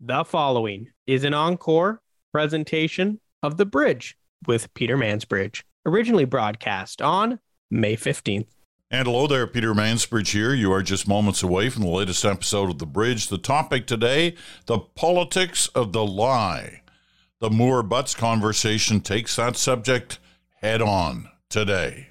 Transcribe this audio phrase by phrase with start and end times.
[0.00, 7.40] The following is an encore presentation of The Bridge with Peter Mansbridge, originally broadcast on
[7.70, 8.48] May 15th.
[8.90, 10.52] And hello there, Peter Mansbridge here.
[10.52, 13.28] You are just moments away from the latest episode of The Bridge.
[13.28, 14.34] The topic today
[14.66, 16.82] the politics of the lie.
[17.40, 20.18] The Moore Butts conversation takes that subject
[20.60, 22.08] head on today.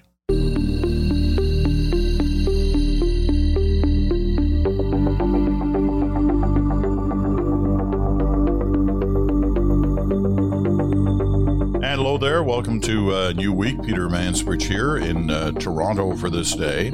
[12.46, 13.82] Welcome to uh, new week.
[13.82, 16.90] Peter Mansbridge here in uh, Toronto for this day.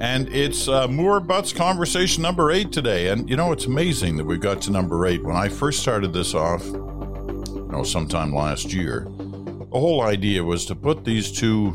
[0.00, 3.08] And it's uh, Moore Butts conversation number eight today.
[3.08, 5.24] And you know, it's amazing that we got to number eight.
[5.24, 10.64] When I first started this off, you know, sometime last year, the whole idea was
[10.66, 11.74] to put these two,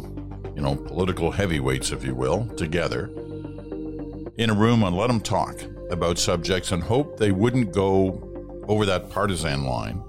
[0.56, 3.08] you know, political heavyweights, if you will, together
[4.38, 5.62] in a room and let them talk
[5.92, 10.02] about subjects and hope they wouldn't go over that partisan line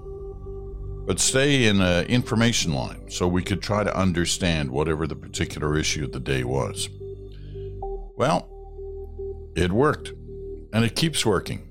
[1.09, 5.75] but stay in an information line so we could try to understand whatever the particular
[5.75, 6.87] issue of the day was.
[8.15, 8.47] Well,
[9.55, 10.13] it worked,
[10.71, 11.67] and it keeps working.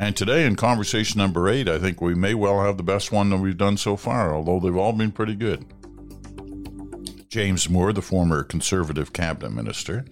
[0.00, 3.30] And today, in conversation number eight, I think we may well have the best one
[3.30, 5.64] that we've done so far, although they've all been pretty good.
[7.28, 10.04] James Moore, the former conservative cabinet minister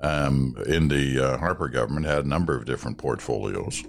[0.00, 3.84] um, in the uh, Harper government, had a number of different portfolios.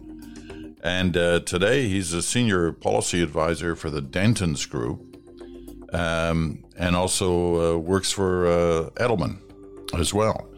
[0.84, 5.16] And uh, today he's a senior policy advisor for the Dentons Group
[5.94, 9.40] um, and also uh, works for uh, Edelman
[9.98, 10.50] as well.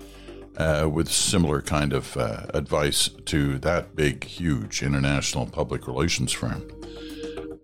[0.57, 6.65] Uh, with similar kind of uh, advice to that big, huge international public relations firm.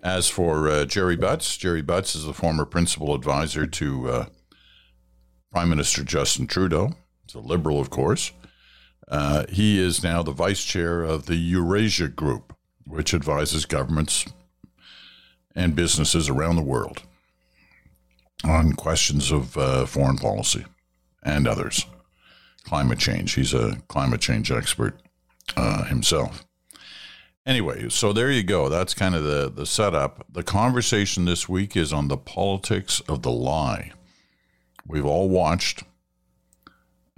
[0.03, 4.25] As for uh, Gerry Butts, Gerry Butts is the former principal advisor to
[5.53, 6.91] Prime Minister Justin Trudeau.
[7.25, 8.33] He's a liberal, of course.
[9.11, 12.50] Uh, he is now the vice chair of the Eurasia Group,
[12.85, 14.25] which advises governments
[15.55, 17.03] and businesses around the world
[18.43, 20.65] on questions of uh, foreign policy
[21.23, 21.85] and others.
[22.63, 23.33] Climate change.
[23.33, 25.01] He's a climate change expert
[25.55, 26.45] uh, himself.
[27.45, 28.69] Anyway, so there you go.
[28.69, 30.25] That's kind of the, the setup.
[30.31, 33.91] The conversation this week is on the politics of the lie.
[34.85, 35.83] We've all watched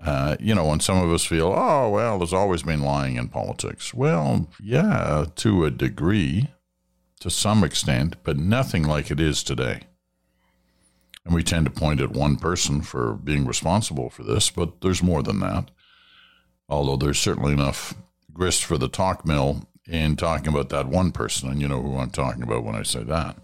[0.05, 3.29] uh, you know, when some of us feel, oh, well, there's always been lying in
[3.29, 3.93] politics.
[3.93, 6.49] Well, yeah, to a degree,
[7.21, 9.81] to some extent, but nothing like it is today.
[11.25, 15.01] And we tend to point at one person for being responsible for this, but there's
[15.01, 15.71] more than that.
[16.67, 17.93] Although there's certainly enough
[18.33, 21.97] grist for the talk mill in talking about that one person, and you know who
[21.97, 23.37] I'm talking about when I say that.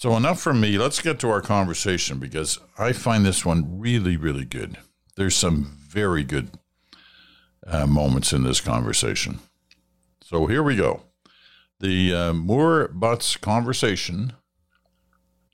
[0.00, 0.78] So, enough from me.
[0.78, 4.78] Let's get to our conversation because I find this one really, really good.
[5.16, 6.52] There's some very good
[7.66, 9.40] uh, moments in this conversation.
[10.22, 11.02] So, here we go.
[11.80, 14.32] The uh, Moore Butts conversation,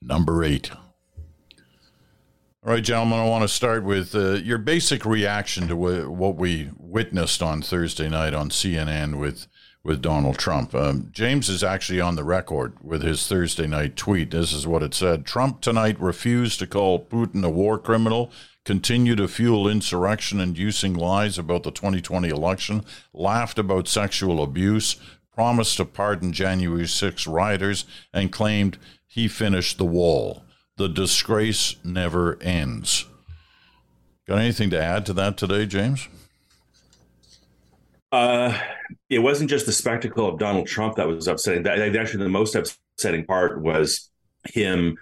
[0.01, 0.71] number eight.
[0.71, 6.71] All right, gentlemen, I want to start with uh, your basic reaction to what we
[6.79, 9.49] witnessed on Thursday night on CNN with
[9.87, 10.75] with Donald Trump.
[10.75, 14.33] Um, James is actually on the record with his Thursday night tweet.
[14.33, 18.33] This is what it said Trump tonight refused to call Putin a war criminal,
[18.65, 24.97] continue to fuel insurrection inducing lies about the 2020 election, laughed about sexual abuse,
[25.33, 30.43] promised to pardon January 6 rioters, and claimed he finished the wall.
[30.79, 33.07] The disgrace never ends.
[34.27, 36.09] Got anything to add to that today, James?
[38.13, 38.59] Uh,
[39.11, 41.65] it wasn't just the spectacle of Donald Trump that was upsetting.
[41.65, 44.11] That actually the most upsetting part was
[44.45, 44.97] him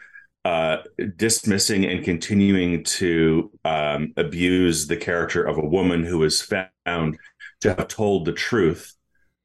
[0.45, 0.79] uh,
[1.17, 7.19] dismissing and continuing to um, abuse the character of a woman who was found
[7.61, 8.95] to have told the truth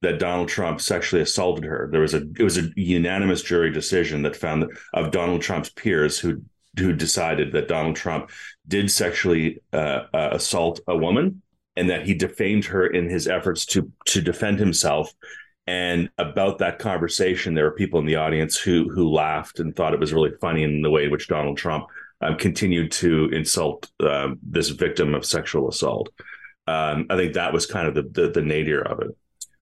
[0.02, 1.90] that Donald Trump sexually assaulted her.
[1.92, 5.70] There was a it was a unanimous jury decision that found that of Donald Trump's
[5.70, 6.42] peers who
[6.78, 8.30] who decided that Donald Trump
[8.68, 11.42] did sexually uh, uh, assault a woman
[11.80, 15.14] and that he defamed her in his efforts to to defend himself.
[15.66, 19.94] And about that conversation, there were people in the audience who who laughed and thought
[19.94, 21.86] it was really funny in the way in which Donald Trump
[22.22, 26.10] um, continued to insult um, this victim of sexual assault.
[26.68, 29.16] Um, I think that was kind of the, the, the nadir of it.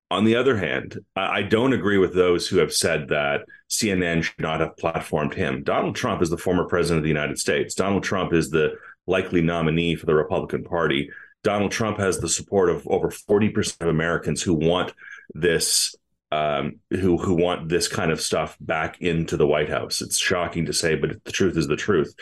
[0.10, 4.40] On the other hand, I don't agree with those who have said that CNN should
[4.40, 5.64] not have platformed him.
[5.64, 7.76] Donald Trump is the former president of the United States.
[7.76, 8.74] Donald Trump is the
[9.06, 11.10] likely nominee for the Republican Party.
[11.44, 14.94] Donald Trump has the support of over 40% of Americans who want
[15.34, 15.96] this
[16.32, 20.02] um, who who want this kind of stuff back into the White House.
[20.02, 22.14] It's shocking to say, but the truth is the truth.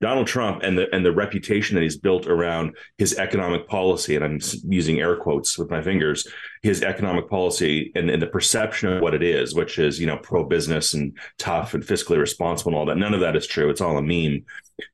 [0.00, 4.24] Donald Trump and the and the reputation that he's built around his economic policy, and
[4.24, 6.28] I'm using air quotes with my fingers,
[6.62, 10.18] his economic policy and, and the perception of what it is, which is you know
[10.18, 12.98] pro business and tough and fiscally responsible and all that.
[12.98, 13.70] None of that is true.
[13.70, 14.44] It's all a meme.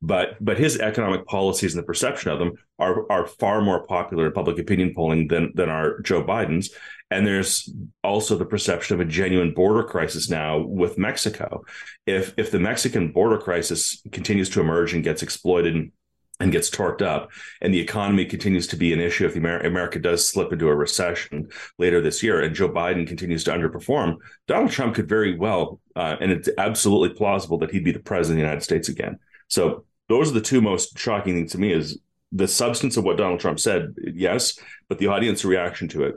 [0.01, 4.27] But but his economic policies and the perception of them are are far more popular
[4.27, 6.71] in public opinion polling than than are Joe Biden's.
[7.11, 7.69] And there's
[8.05, 11.65] also the perception of a genuine border crisis now with Mexico.
[12.07, 15.91] If if the Mexican border crisis continues to emerge and gets exploited
[16.39, 17.31] and gets torqued up,
[17.61, 20.69] and the economy continues to be an issue if the Amer- America does slip into
[20.69, 21.49] a recession
[21.79, 24.17] later this year, and Joe Biden continues to underperform,
[24.47, 28.39] Donald Trump could very well, uh, and it's absolutely plausible that he'd be the president
[28.39, 29.19] of the United States again.
[29.49, 31.99] So those are the two most shocking things to me: is
[32.33, 34.59] the substance of what Donald Trump said, yes,
[34.89, 36.15] but the audience reaction to it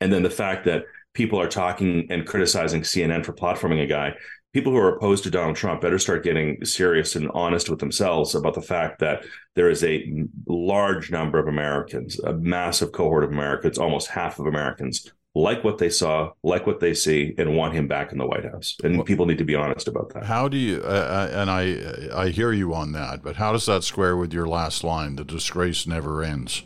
[0.00, 0.84] and then the fact that
[1.14, 4.14] people are talking and criticizing CNN for platforming a guy,
[4.52, 8.34] people who are opposed to Donald Trump better start getting serious and honest with themselves
[8.34, 9.24] about the fact that
[9.54, 14.46] there is a large number of Americans, a massive cohort of Americans, almost half of
[14.46, 18.26] Americans like what they saw, like what they see, and want him back in the
[18.26, 18.76] White House.
[18.82, 20.24] And well, people need to be honest about that.
[20.24, 20.82] How do you?
[20.82, 24.48] Uh, and I I hear you on that, but how does that square with your
[24.48, 25.16] last line?
[25.16, 26.64] The disgrace never ends.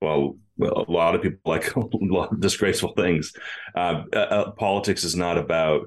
[0.00, 3.32] Well, a lot of people like a lot of disgraceful things.
[3.74, 5.86] Uh, uh, uh, politics is not about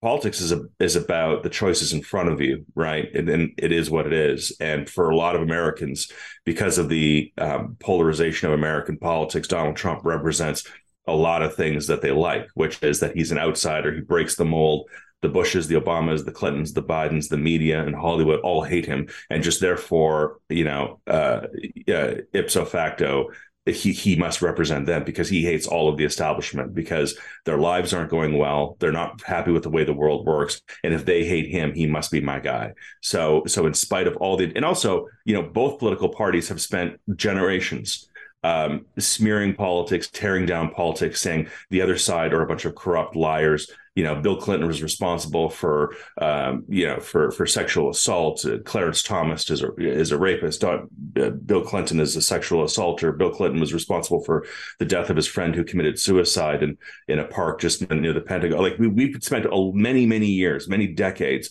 [0.00, 3.12] politics is a, is about the choices in front of you, right?
[3.14, 4.56] And, and, it is what it is.
[4.60, 6.10] And for a lot of Americans,
[6.44, 10.64] because of the um, polarization of American politics, Donald Trump represents
[11.06, 14.36] a lot of things that they like, which is that he's an outsider, he breaks
[14.36, 14.88] the mold.
[15.20, 19.08] The Bushes, the Obamas, the Clintons, the Bidens, the media, and Hollywood all hate him,
[19.28, 21.40] and just therefore, you know, uh,
[21.88, 23.30] uh, ipso facto,
[23.70, 27.92] he he must represent them because he hates all of the establishment because their lives
[27.92, 28.76] aren't going well.
[28.78, 30.60] They're not happy with the way the world works.
[30.82, 32.72] And if they hate him he must be my guy.
[33.02, 36.60] So so in spite of all the and also you know both political parties have
[36.60, 38.07] spent generations
[38.44, 43.16] um, smearing politics, tearing down politics, saying the other side are a bunch of corrupt
[43.16, 43.70] liars.
[43.94, 48.44] You know, Bill Clinton was responsible for, um, you know, for for sexual assault.
[48.44, 50.62] Uh, Clarence Thomas is a is a rapist.
[50.62, 50.82] Uh,
[51.12, 53.10] Bill Clinton is a sexual assaulter.
[53.10, 54.46] Bill Clinton was responsible for
[54.78, 58.20] the death of his friend who committed suicide in in a park just near the
[58.20, 58.62] Pentagon.
[58.62, 61.50] Like we we've spent many many years, many decades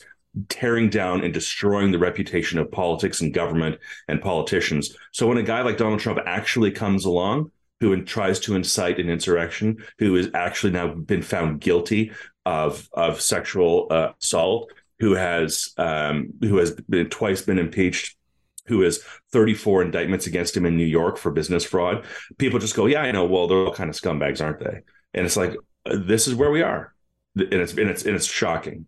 [0.49, 4.95] tearing down and destroying the reputation of politics and government and politicians.
[5.11, 9.09] So when a guy like Donald Trump actually comes along, who tries to incite an
[9.09, 12.11] insurrection, who has actually now been found guilty
[12.45, 18.17] of of sexual uh, assault, who has um, who has been twice been impeached,
[18.65, 22.03] who has 34 indictments against him in New York for business fraud.
[22.37, 23.25] People just go, yeah, I know.
[23.25, 24.81] Well, they're all kind of scumbags, aren't they?
[25.13, 25.55] And it's like
[25.85, 26.93] uh, this is where we are,
[27.35, 28.87] and it's and it's and it's shocking.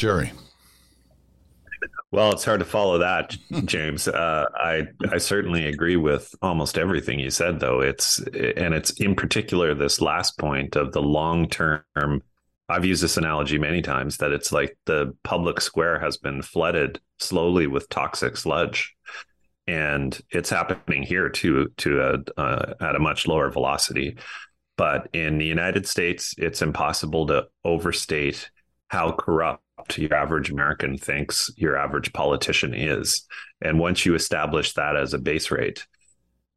[0.00, 0.32] Gerry.
[2.10, 3.36] Well, it's hard to follow that,
[3.66, 4.08] James.
[4.08, 7.82] Uh, I I certainly agree with almost everything you said, though.
[7.82, 12.22] It's and it's in particular this last point of the long term.
[12.70, 16.98] I've used this analogy many times that it's like the public square has been flooded
[17.18, 18.96] slowly with toxic sludge,
[19.66, 24.16] and it's happening here too, to a, uh, at a much lower velocity.
[24.78, 28.50] But in the United States, it's impossible to overstate
[28.88, 29.62] how corrupt
[29.96, 33.26] your average American thinks your average politician is.
[33.60, 35.86] And once you establish that as a base rate,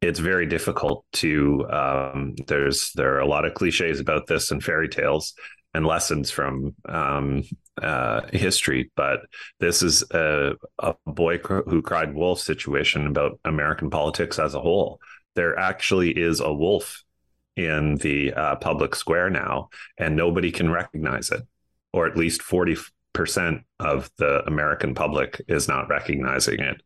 [0.00, 4.62] it's very difficult to um, there's there are a lot of cliches about this and
[4.62, 5.34] fairy tales
[5.72, 7.42] and lessons from um,
[7.82, 9.20] uh, history, but
[9.58, 15.00] this is a, a boy who cried wolf situation about American politics as a whole.
[15.34, 17.02] There actually is a wolf
[17.56, 21.42] in the uh, public square now, and nobody can recognize it,
[21.92, 22.76] or at least 40
[23.14, 26.82] percent of the American public is not recognizing it.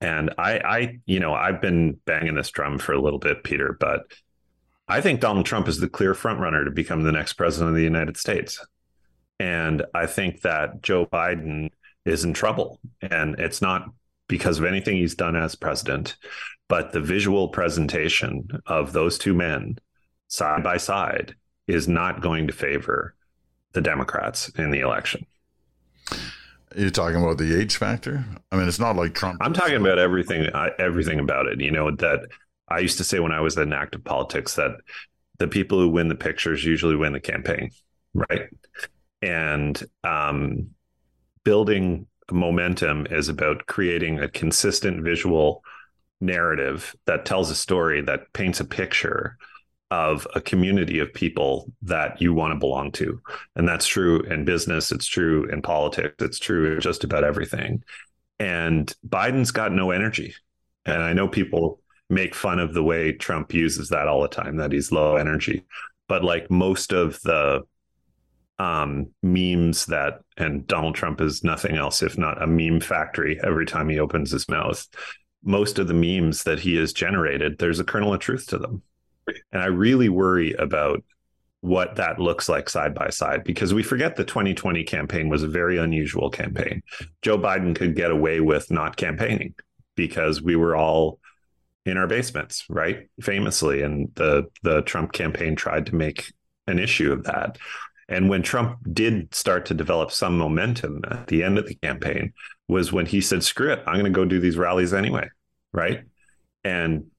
[0.00, 3.76] And I, I, you know, I've been banging this drum for a little bit, Peter,
[3.80, 4.02] but
[4.86, 7.82] I think Donald Trump is the clear frontrunner to become the next president of the
[7.82, 8.64] United States.
[9.40, 11.70] And I think that Joe Biden
[12.04, 12.80] is in trouble.
[13.02, 13.90] And it's not
[14.28, 16.16] because of anything he's done as president,
[16.68, 19.78] but the visual presentation of those two men
[20.28, 21.34] side by side
[21.66, 23.14] is not going to favor
[23.72, 25.26] the Democrats in the election.
[26.76, 28.24] You're talking about the age factor.
[28.52, 29.38] I mean, it's not like Trump.
[29.40, 30.48] I'm talking about everything.
[30.78, 31.60] Everything about it.
[31.60, 32.20] You know that
[32.68, 34.72] I used to say when I was in active politics that
[35.38, 37.70] the people who win the pictures usually win the campaign,
[38.14, 38.48] right?
[39.22, 40.70] And um,
[41.44, 45.62] building momentum is about creating a consistent visual
[46.20, 49.38] narrative that tells a story that paints a picture
[49.90, 53.20] of a community of people that you want to belong to.
[53.56, 57.82] And that's true in business, it's true in politics, it's true in just about everything.
[58.38, 60.34] And Biden's got no energy.
[60.84, 61.80] And I know people
[62.10, 65.64] make fun of the way Trump uses that all the time, that he's low energy.
[66.06, 67.64] But like most of the
[68.58, 73.66] um, memes that, and Donald Trump is nothing else if not a meme factory every
[73.66, 74.86] time he opens his mouth.
[75.44, 78.82] Most of the memes that he has generated, there's a kernel of truth to them.
[79.52, 81.02] And I really worry about
[81.60, 85.48] what that looks like side by side because we forget the 2020 campaign was a
[85.48, 86.82] very unusual campaign.
[87.22, 89.54] Joe Biden could get away with not campaigning
[89.96, 91.18] because we were all
[91.84, 93.08] in our basements, right?
[93.20, 96.32] Famously, and the the Trump campaign tried to make
[96.66, 97.58] an issue of that.
[98.08, 102.32] And when Trump did start to develop some momentum at the end of the campaign,
[102.68, 105.28] was when he said, "Screw it, I'm going to go do these rallies anyway,"
[105.72, 106.04] right?
[106.62, 107.10] And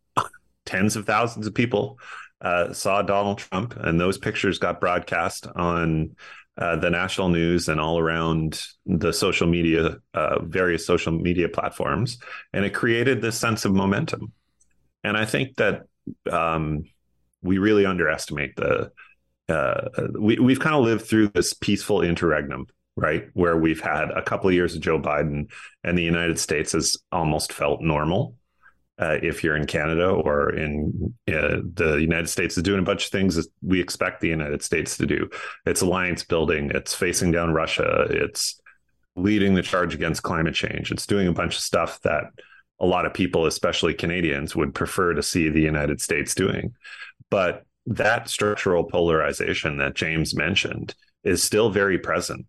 [0.69, 1.99] tens of thousands of people
[2.41, 6.15] uh, saw Donald Trump, and those pictures got broadcast on
[6.57, 12.19] uh, the national news and all around the social media, uh, various social media platforms,
[12.53, 14.31] and it created this sense of momentum.
[15.03, 15.83] And I think that
[16.31, 16.83] um,
[17.41, 18.91] we really underestimate the.
[19.47, 24.21] Uh, we we've kind of lived through this peaceful interregnum, right, where we've had a
[24.21, 25.49] couple of years of Joe Biden,
[25.83, 28.35] and the United States has almost felt normal
[28.99, 33.05] uh, if you're in Canada or in uh, the United States is doing a bunch
[33.05, 35.29] of things that we expect the United States to do.
[35.65, 38.59] It's alliance building, it's facing down Russia, it's
[39.15, 42.25] leading the charge against climate change, it's doing a bunch of stuff that
[42.79, 46.73] a lot of people, especially Canadians, would prefer to see the United States doing.
[47.29, 52.45] But that structural polarization that James mentioned is still very present.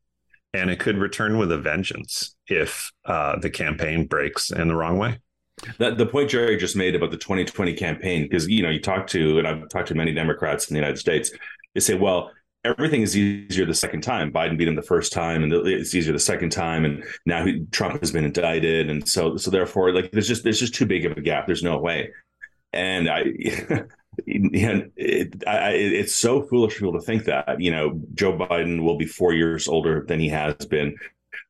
[0.53, 4.99] And it could return with a vengeance if uh, the campaign breaks in the wrong
[4.99, 5.19] way.
[5.79, 9.07] That, the point Gerry just made about the 2020 campaign, because you know you talk
[9.09, 11.31] to, and I've talked to many Democrats in the United States,
[11.75, 12.31] they say, well,
[12.65, 14.33] everything is easier the second time.
[14.33, 17.65] Biden beat him the first time, and it's easier the second time, and now he,
[17.71, 21.05] Trump has been indicted, and so so therefore, like there's just there's just too big
[21.05, 21.47] of a gap.
[21.47, 22.11] There's no way,
[22.73, 23.25] and I.
[24.27, 28.83] and it, I, it's so foolish for people to think that you know Joe Biden
[28.83, 30.97] will be four years older than he has been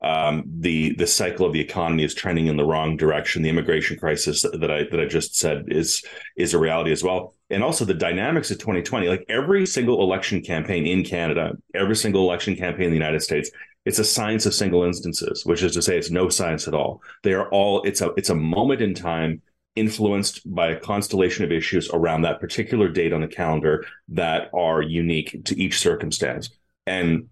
[0.02, 3.42] um, the the cycle of the economy is trending in the wrong direction.
[3.42, 6.02] The immigration crisis that I that I just said is
[6.36, 9.08] is a reality as well, and also the dynamics of 2020.
[9.08, 13.50] Like every single election campaign in Canada, every single election campaign in the United States,
[13.84, 17.02] it's a science of single instances, which is to say, it's no science at all.
[17.22, 19.42] They are all it's a it's a moment in time
[19.76, 24.82] influenced by a constellation of issues around that particular date on the calendar that are
[24.82, 26.50] unique to each circumstance.
[26.86, 27.28] And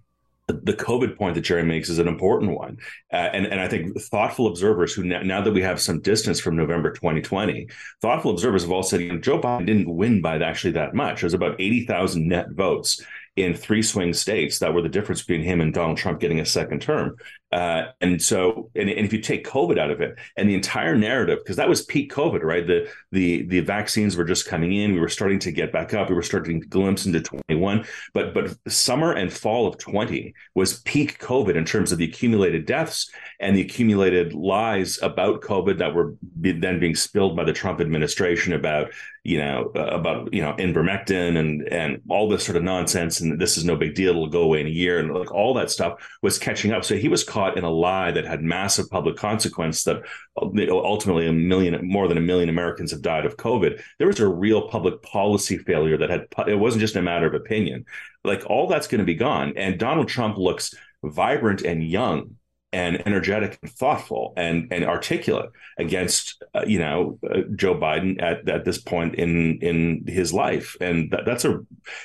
[0.49, 2.79] the COVID point that Gerry makes is an important one.
[3.13, 6.41] Uh, and, and I think thoughtful observers who, now, now, that we have some distance
[6.41, 7.69] from November 2020,
[8.01, 11.23] thoughtful observers have all said you know, Joe Biden didn't win by actually that much.
[11.23, 13.05] It was about 80,000 net votes
[13.37, 16.47] in three swing states that were the difference between him and Donald Trump getting a
[16.47, 17.17] second term.
[17.51, 20.95] Uh, and so, and, and, if you take COVID out of it, and the entire
[20.95, 22.67] narrative, because that was peak COVID, right?
[22.67, 24.93] The the the vaccines were just coming in.
[24.93, 26.11] We were starting to get back up.
[26.11, 27.87] We were starting to glimpse into 21.
[28.13, 32.67] But but summer and fall of 20 was peak COVID in terms of the accumulated
[32.67, 37.81] deaths and the accumulated lies about COVID that were then being spilled by the Trump
[37.81, 38.93] administration about
[39.25, 43.41] you know uh, about you know ivermectin and and all this sort of nonsense and
[43.41, 44.11] this is no big deal.
[44.11, 46.85] It'll go away in a year and like all that stuff was catching up.
[46.85, 49.99] So he was caught in a lie that had massive public consequence that
[50.37, 53.81] uh, uh, ultimately a million, more than a million Americans have died of COVID.
[53.99, 57.35] There was a real public policy failure that had, it wasn't just a matter of
[57.35, 57.85] opinion.
[58.25, 59.53] Like all that's going to be gone.
[59.57, 62.38] And Donald Trump looks vibrant and young
[62.73, 68.49] and energetic and thoughtful and and articulate against uh, you know uh, Joe Biden at,
[68.49, 70.77] at this point in in his life.
[70.81, 71.61] And that, that's a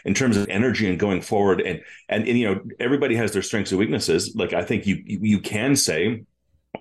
[0.05, 3.41] in terms of energy and going forward and, and and you know everybody has their
[3.41, 4.33] strengths and weaknesses.
[4.35, 6.23] Like I think you you can say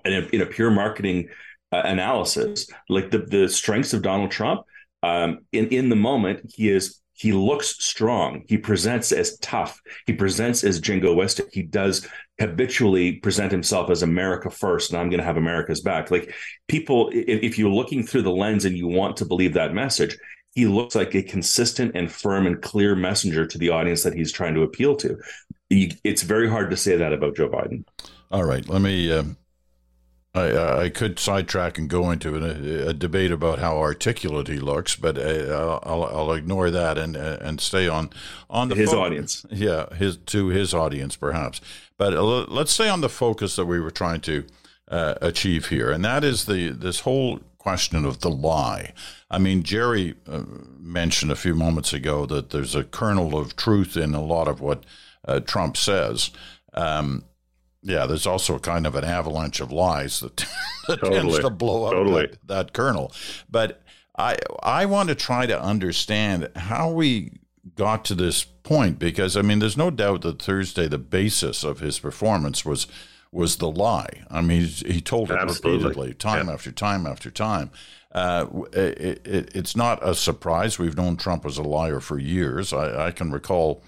[0.04, 1.28] in a, in a pure marketing
[1.72, 4.62] uh, analysis like the the strengths of Donald Trump
[5.02, 8.42] um, in in the moment he is he looks strong.
[8.48, 9.80] He presents as tough.
[10.06, 11.52] He presents as jingoistic.
[11.52, 12.04] He does
[12.40, 16.10] habitually present himself as America first, and I'm going to have America's back.
[16.10, 16.34] Like
[16.66, 20.18] people, if, you're looking through the lens and you want to believe that message,
[20.56, 24.32] he looks like a consistent and firm and clear messenger to the audience that he's
[24.32, 25.16] trying to appeal to.
[25.70, 27.84] It's very hard to say that about Joe Biden.
[28.32, 29.22] All right, let me uh,
[30.34, 34.96] I, I could sidetrack and go into a, a, debate about how articulate he looks,
[34.96, 38.08] but uh, I'll, I'll ignore that and uh, and stay on
[38.48, 39.44] on the his fo- audience.
[39.50, 41.60] Yeah, his to his audience perhaps.
[41.98, 44.44] But uh, let's stay on the focus that we were trying to
[44.88, 48.94] uh, achieve here, and that is the this whole question of the lie.
[49.30, 50.44] I mean, Gerry uh,
[50.78, 54.62] mentioned a few moments ago that there's a kernel of truth in a lot of
[54.62, 54.84] what
[55.26, 56.30] uh, Trump says.
[56.72, 57.24] Um,
[57.82, 60.36] yeah, there's also kind of an avalanche of lies that,
[60.88, 61.20] that totally.
[61.20, 62.26] tends to blow up totally.
[62.26, 63.12] that, that, kernel.
[63.50, 63.82] But
[64.16, 67.32] I I want to try to understand how we
[67.76, 71.80] got to this point because I mean, there's no doubt that Thursday the basis of
[71.80, 72.86] his performance was
[73.30, 74.24] was the lie.
[74.30, 75.78] I mean, he told it Absolutely.
[75.78, 76.52] repeatedly, time Yeah.
[76.54, 77.70] after time after time.
[78.14, 80.78] Uh, it, it, it's not a surprise.
[80.78, 82.74] We've known Trump was a liar for years.
[82.74, 83.82] I, I can recall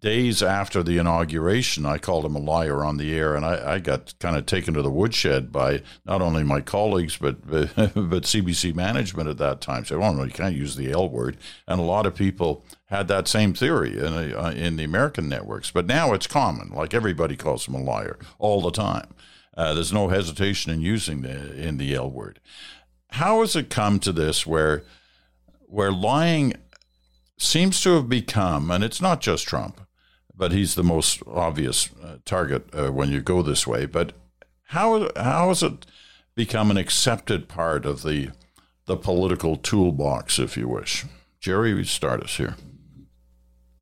[0.00, 3.78] days after the inauguration, I called him a liar on the air, and I, I
[3.78, 8.22] got kind of taken to the woodshed by not only my colleagues but but, but
[8.24, 9.84] CBC management at that time.
[9.84, 13.08] Said, "Well, no, you can't use the L word," and a lot of people had
[13.08, 15.70] that same theory in uh, in the American networks.
[15.70, 19.14] But now it's common; like everybody calls him a liar all the time.
[19.56, 22.40] Uh, there's no hesitation in using the in the L word.
[23.10, 24.84] How has it come to this where
[25.66, 26.54] where lying
[27.38, 29.80] seems to have become, and it's not just Trump,
[30.34, 33.86] but he's the most obvious uh, target uh, when you go this way.
[33.86, 34.12] But
[34.68, 35.86] how how has it
[36.34, 38.30] become an accepted part of the
[38.86, 41.04] the political toolbox, if you wish?
[41.40, 42.56] Gerry, start us here.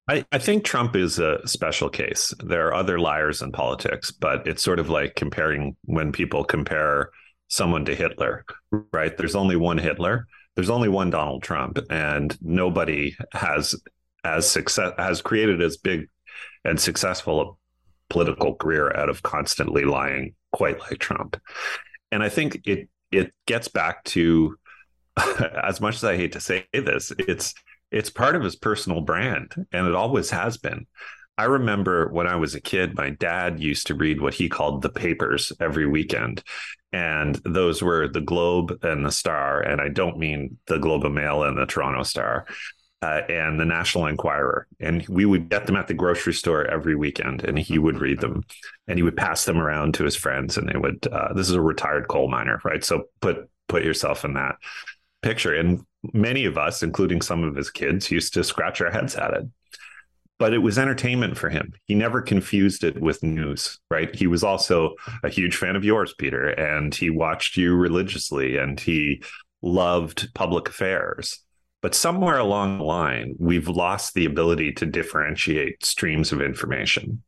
[0.08, 2.34] I, I think Trump is a special case.
[2.42, 7.10] There are other liars in politics, but it's sort of like comparing when people compare
[7.48, 8.44] someone to Hitler,
[8.92, 9.16] right?
[9.16, 10.26] There's only one Hitler.
[10.54, 13.74] There's only one Donald Trump, and nobody has
[14.24, 16.08] as success has created as big
[16.64, 21.40] and successful a political career out of constantly lying, quite like Trump.
[22.10, 24.56] And I think it it gets back to
[25.62, 27.54] as much as I hate to say this, it's
[27.90, 30.86] it's part of his personal brand and it always has been.
[31.38, 34.82] I remember when I was a kid, my dad used to read what he called
[34.82, 36.42] the papers every weekend.
[36.92, 39.60] And those were the Globe and the Star.
[39.60, 42.46] And I don't mean the Globe and Mail and the Toronto Star
[43.00, 44.66] uh, and the National Enquirer.
[44.78, 48.20] And we would get them at the grocery store every weekend and he would read
[48.20, 48.44] them
[48.86, 50.56] and he would pass them around to his friends.
[50.56, 52.84] And they would, uh, this is a retired coal miner, right?
[52.84, 54.56] So put, put yourself in that
[55.22, 55.54] picture.
[55.54, 59.34] And many of us, including some of his kids, used to scratch our heads at
[59.34, 59.46] it.
[60.42, 61.72] But it was entertainment for him.
[61.86, 64.12] He never confused it with news, right?
[64.12, 68.80] He was also a huge fan of yours, Peter, and he watched you religiously and
[68.80, 69.22] he
[69.62, 71.38] loved public affairs.
[71.80, 77.22] But somewhere along the line, we've lost the ability to differentiate streams of information.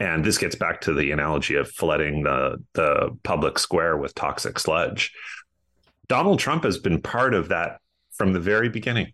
[0.00, 4.58] And this gets back to the analogy of flooding the, the public square with toxic
[4.58, 5.12] sludge.
[6.08, 7.78] Donald Trump has been part of that
[8.10, 9.12] from the very beginning.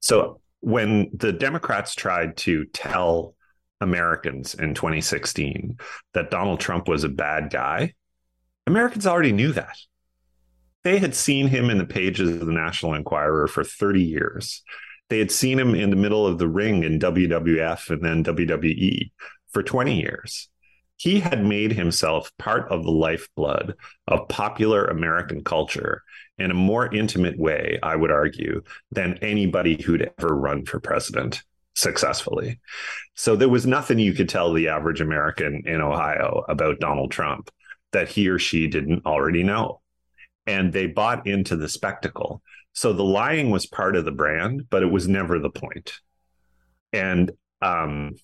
[0.00, 3.34] So when the Democrats tried to tell
[3.82, 5.76] Americans in 2016
[6.14, 7.92] that Donald Trump was a bad guy,
[8.66, 9.76] Americans already knew that.
[10.82, 14.62] They had seen him in the pages of the National Enquirer for 30 years.
[15.10, 19.10] They had seen him in the middle of the ring in WWF and then WWE
[19.52, 20.48] for 20 years.
[20.96, 23.74] He had made himself part of the lifeblood
[24.08, 26.02] of popular American culture
[26.38, 31.42] in a more intimate way, I would argue, than anybody who'd ever run for president
[31.74, 32.60] successfully.
[33.14, 37.50] So there was nothing you could tell the average American in Ohio about Donald Trump
[37.92, 39.80] that he or she didn't already know.
[40.46, 42.42] And they bought into the spectacle.
[42.72, 46.00] So the lying was part of the brand, but it was never the point.
[46.92, 47.30] And
[47.62, 48.16] um,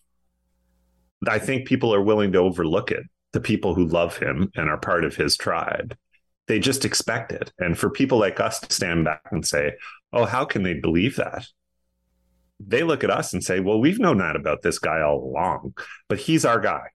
[1.26, 3.04] I think people are willing to overlook it.
[3.32, 5.96] The people who love him and are part of his tribe,
[6.50, 7.52] they just expect it.
[7.60, 9.74] And for people like us to stand back and say,
[10.12, 11.46] oh, how can they believe that?
[12.58, 15.74] They look at us and say, well, we've known that about this guy all along,
[16.08, 16.88] but he's our guy,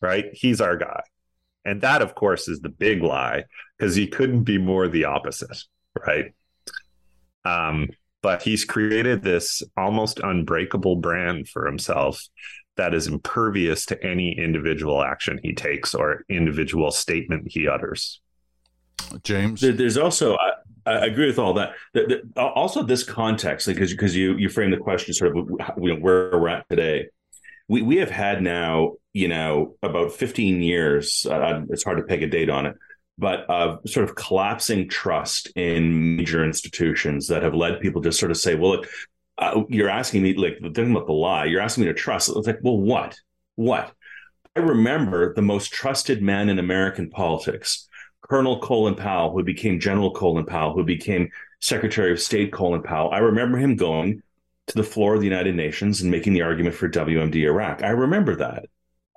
[0.00, 0.26] right?
[0.32, 1.02] He's our guy.
[1.64, 3.42] And that, of course, is the big lie
[3.76, 5.64] because he couldn't be more the opposite,
[6.06, 6.32] right?
[7.44, 7.88] Um,
[8.22, 12.22] but he's created this almost unbreakable brand for himself
[12.76, 18.20] that is impervious to any individual action he takes or individual statement he utters.
[19.22, 20.52] James, There- There's also I,
[20.86, 21.74] I agree with all that.
[21.94, 25.48] The- the- also, this context, because because you you frame the question sort of
[25.80, 27.08] you know, where we're at today.
[27.68, 31.26] We we have had now you know about 15 years.
[31.28, 32.76] Uh, it's hard to peg a date on it,
[33.18, 38.30] but of sort of collapsing trust in major institutions that have led people to sort
[38.30, 38.88] of say, well, look,
[39.38, 41.44] uh, you're asking me like the thing about the lie.
[41.44, 42.30] You're asking me to trust.
[42.34, 43.16] It's like, well, what?
[43.56, 43.92] What?
[44.56, 47.87] I remember the most trusted man in American politics,
[48.28, 53.10] Colonel Colin Powell, who became General Colin Powell, who became Secretary of State Colin Powell.
[53.10, 54.22] I remember him going
[54.66, 57.82] to the floor of the United Nations and making the argument for WMD Iraq.
[57.82, 58.66] I remember that.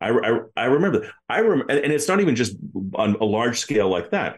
[0.01, 1.11] I, I, I remember that.
[1.29, 2.55] I remember, and it's not even just
[2.95, 4.37] on a large scale like that.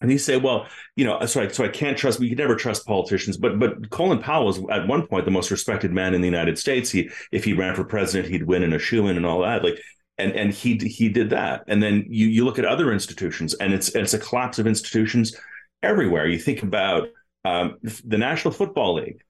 [0.00, 2.20] And you say, well, you know, so I, so I can't trust.
[2.20, 3.38] We can never trust politicians.
[3.38, 6.58] But but Colin Powell was at one point the most respected man in the United
[6.58, 6.90] States.
[6.90, 9.64] He if he ran for president, he'd win in a shoe in and all that.
[9.64, 9.78] Like
[10.18, 11.64] and and he he did that.
[11.68, 15.36] And then you you look at other institutions, and it's it's a collapse of institutions
[15.82, 16.26] everywhere.
[16.26, 17.08] You think about
[17.46, 19.22] Um, the National Football League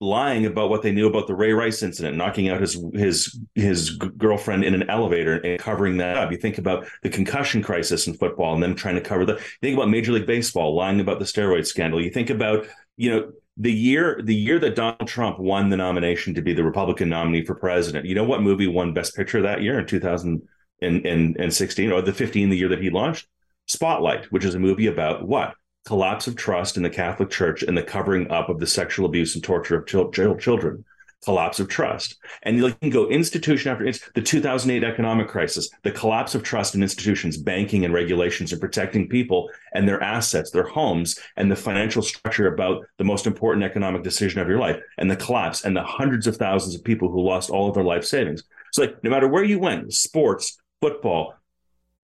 [0.00, 3.90] lying about what they knew about the Ray Rice incident, knocking out his his his
[3.96, 6.30] girlfriend in an elevator and covering that up.
[6.30, 9.38] You think about the concussion crisis in football and them trying to cover that.
[9.38, 12.00] You think about Major League Baseball lying about the steroid scandal.
[12.00, 16.34] You think about you know the year the year that Donald Trump won the nomination
[16.34, 18.06] to be the Republican nominee for president.
[18.06, 22.56] You know what movie won Best Picture that year in 2016 or the 15 the
[22.56, 23.28] year that he launched?
[23.66, 25.54] Spotlight, which is a movie about what
[25.86, 29.34] collapse of trust in the Catholic Church and the covering up of the sexual abuse
[29.34, 30.84] and torture of children.
[31.24, 32.16] Collapse of trust.
[32.42, 36.82] And you can go institution after the 2008 economic crisis, the collapse of trust in
[36.82, 42.02] institutions, banking and regulations, and protecting people and their assets, their homes, and the financial
[42.02, 45.82] structure about the most important economic decision of your life, and the collapse, and the
[45.82, 48.42] hundreds of thousands of people who lost all of their life savings.
[48.72, 51.34] So, like, no matter where you went, sports, football,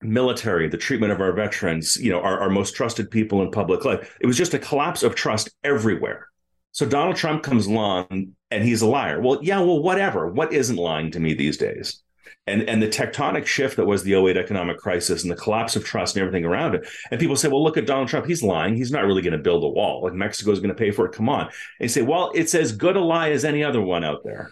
[0.04, 3.86] military, the treatment of our veterans, you know, our, our most trusted people in public
[3.86, 4.18] life.
[4.20, 6.28] It was just a collapse of trust everywhere.
[6.74, 9.22] So Donald Trump comes along and he's a liar.
[9.22, 10.28] Well, yeah, well, whatever.
[10.28, 12.02] What isn't lying to me these days?
[12.46, 15.86] And and the tectonic shift that was the 08 economic crisis and the collapse of
[15.86, 16.86] trust and everything around it.
[17.10, 18.26] And people say, well, look at Donald Trump.
[18.26, 18.76] He's lying.
[18.76, 20.04] He's not really going to build a wall.
[20.04, 21.14] Like Mexico is going to pay for it.
[21.14, 21.44] Come on.
[21.44, 24.52] And you say, well, it's as good a lie as any other one out there.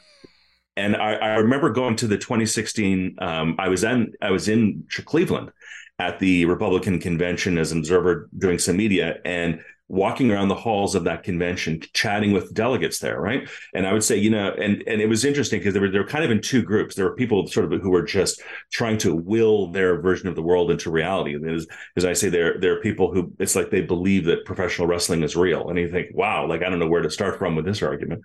[0.78, 3.18] And I, I remember going to the 2016.
[3.20, 5.52] Um, I was in I was in Cleveland
[6.00, 10.96] at the Republican convention as an observer doing some media and walking around the halls
[10.96, 13.50] of that convention, chatting with delegates there, right?
[13.74, 16.00] And I would say, you know, and and it was interesting because they were they
[16.00, 16.96] were kind of in two groups.
[16.96, 20.42] There were people sort of who were just trying to will their version of the
[20.42, 21.34] world into reality.
[21.34, 24.46] And as, as I say, there there are people who it's like they believe that
[24.46, 27.38] professional wrestling is real, and you think, wow, like I don't know where to start
[27.38, 28.24] from with this argument.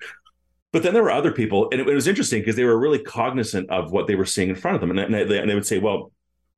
[0.72, 3.00] But then there were other people, and it, it was interesting because they were really
[3.00, 5.54] cognizant of what they were seeing in front of them, and, and, they, and they
[5.54, 6.12] would say, "Well,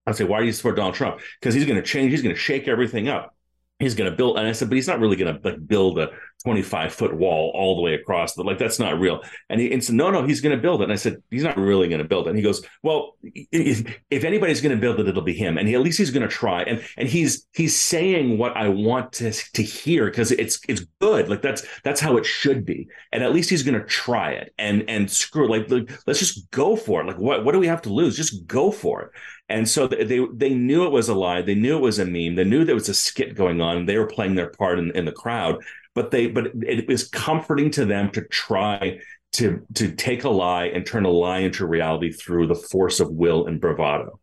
[0.06, 1.20] I'd say, why do you support Donald Trump?
[1.40, 2.10] Because he's going to change.
[2.10, 3.34] He's going to shake everything up
[3.78, 5.98] he's going to build and i said but he's not really going to like build
[5.98, 6.10] a
[6.44, 9.22] 25 foot wall all the way across but like that's not real.
[9.48, 10.84] And he and said no no he's going to build it.
[10.84, 12.30] And i said he's not really going to build it.
[12.30, 15.58] And he goes well if anybody's going to build it it'll be him.
[15.58, 16.62] And he, at least he's going to try.
[16.62, 21.28] And and he's he's saying what i want to to hear because it's it's good.
[21.28, 22.88] Like that's that's how it should be.
[23.12, 24.52] And at least he's going to try it.
[24.58, 27.06] And and screw like, like let's just go for it.
[27.06, 28.16] Like what what do we have to lose?
[28.16, 29.10] Just go for it.
[29.48, 31.42] And so they they knew it was a lie.
[31.42, 32.34] They knew it was a meme.
[32.34, 33.86] They knew there was a skit going on.
[33.86, 35.62] They were playing their part in, in the crowd.
[35.98, 39.00] But they but it was comforting to them to try
[39.32, 43.10] to to take a lie and turn a lie into reality through the force of
[43.10, 44.20] will and bravado.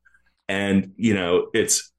[0.47, 1.91] And you know, it's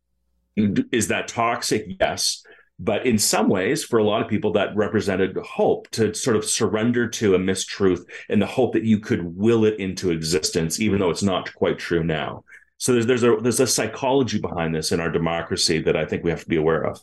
[0.56, 1.84] is that toxic?
[2.00, 2.42] Yes.
[2.78, 6.46] But in some ways, for a lot of people, that represented hope to sort of
[6.46, 11.00] surrender to a mistruth and the hope that you could will it into existence, even
[11.00, 12.44] though it's not quite true now.
[12.78, 16.24] So there's there's a there's a psychology behind this in our democracy that I think
[16.24, 16.98] we have to be aware of.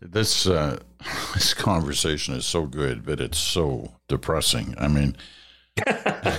[0.00, 0.78] This uh,
[1.34, 4.74] this conversation is so good, but it's so depressing.
[4.78, 5.16] I mean,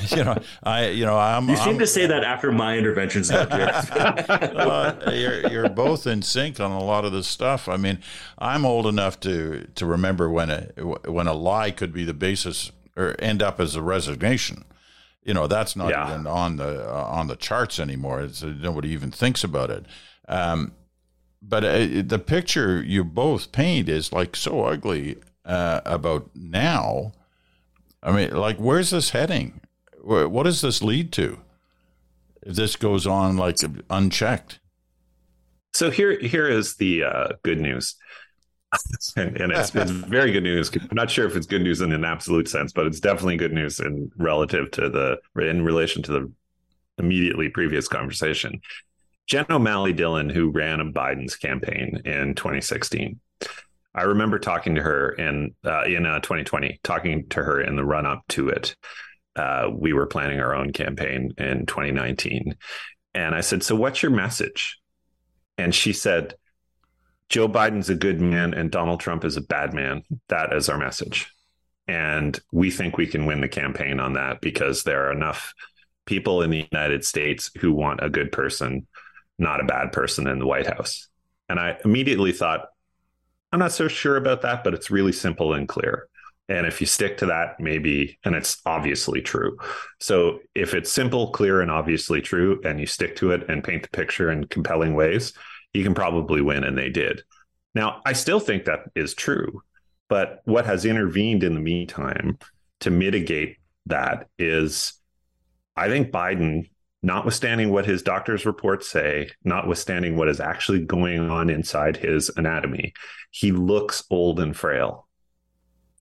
[0.09, 1.49] you know, I you know I'm.
[1.49, 6.59] You seem I'm, to say that after my interventions, uh, you're you're both in sync
[6.59, 7.69] on a lot of this stuff.
[7.69, 7.99] I mean,
[8.37, 10.63] I'm old enough to to remember when a
[11.09, 14.65] when a lie could be the basis or end up as a resignation
[15.23, 16.09] you know that's not yeah.
[16.09, 18.21] even on the uh, on the charts anymore.
[18.21, 19.85] It's, nobody even thinks about it.
[20.27, 20.71] Um,
[21.41, 27.13] but uh, the picture you both paint is like so ugly uh, about now.
[28.03, 29.61] I mean, like, where's this heading?
[30.01, 31.39] What does this lead to?
[32.41, 33.57] If this goes on like
[33.89, 34.59] unchecked.
[35.73, 37.95] So here, here is the uh, good news.
[39.17, 40.71] and, and it's, it's very good news.
[40.73, 43.53] I'm not sure if it's good news in an absolute sense, but it's definitely good
[43.53, 46.31] news in relative to the in relation to the
[46.99, 48.61] immediately previous conversation.
[49.29, 53.19] Jen O'Malley Dillon, who ran Biden's campaign in 2016,
[53.93, 57.85] I remember talking to her in uh, in uh, 2020, talking to her in the
[57.85, 58.75] run up to it.
[59.35, 62.55] Uh, we were planning our own campaign in 2019,
[63.13, 64.79] and I said, "So, what's your message?"
[65.57, 66.35] And she said,
[67.29, 70.03] Joe Biden's a good man and Donald Trump is a bad man.
[70.29, 71.31] That is our message.
[71.87, 75.53] And we think we can win the campaign on that because there are enough
[76.05, 78.87] people in the United States who want a good person,
[79.39, 81.07] not a bad person in the White House.
[81.47, 82.67] And I immediately thought,
[83.51, 86.07] I'm not so sure about that, but it's really simple and clear.
[86.47, 89.57] And if you stick to that, maybe, and it's obviously true.
[89.99, 93.83] So if it's simple, clear, and obviously true, and you stick to it and paint
[93.83, 95.33] the picture in compelling ways,
[95.73, 96.63] you can probably win.
[96.63, 97.21] And they did.
[97.75, 99.61] Now, I still think that is true.
[100.07, 102.39] But what has intervened in the meantime
[102.79, 104.93] to mitigate that is,
[105.75, 106.69] I think Biden,
[107.01, 112.93] notwithstanding what his doctor's reports say, notwithstanding what is actually going on inside his anatomy,
[113.31, 115.07] he looks old and frail.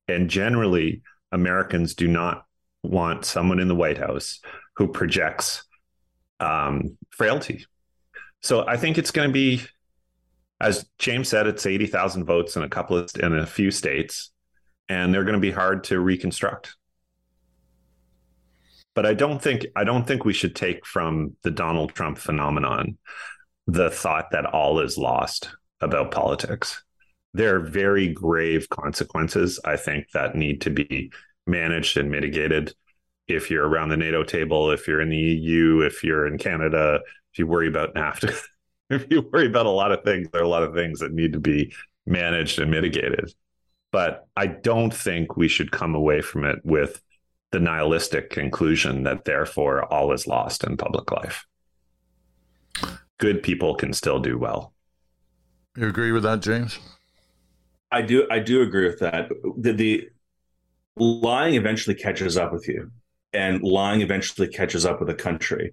[0.08, 2.44] And generally, Americans do not
[2.82, 4.40] want someone in the White House
[4.76, 5.64] who projects
[6.40, 7.66] um, frailty.
[8.40, 9.62] So I think it's going to be,
[10.60, 14.30] as James said, it's eighty thousand votes in a couple of in a few states,
[14.88, 16.76] and they're going to be hard to reconstruct.
[18.98, 22.98] But I don't think I don't think we should take from the Donald Trump phenomenon
[23.68, 26.82] the thought that all is lost about politics.
[27.32, 31.12] There are very grave consequences, I think, that need to be
[31.46, 32.74] managed and mitigated.
[33.28, 36.98] If you're around the NATO table, if you're in the EU, if you're in Canada,
[37.32, 38.36] if you worry about NAFTA,
[38.90, 41.12] if you worry about a lot of things, there are a lot of things that
[41.12, 41.72] need to be
[42.04, 43.32] managed and mitigated.
[43.92, 47.00] But I don't think we should come away from it with
[47.50, 51.46] the nihilistic conclusion that therefore all is lost in public life.
[53.18, 54.72] Good people can still do well.
[55.76, 56.78] You agree with that, James?
[57.90, 58.26] I do.
[58.30, 59.28] I do agree with that.
[59.56, 60.08] The, the
[60.96, 62.90] lying eventually catches up with you,
[63.32, 65.72] and lying eventually catches up with a country.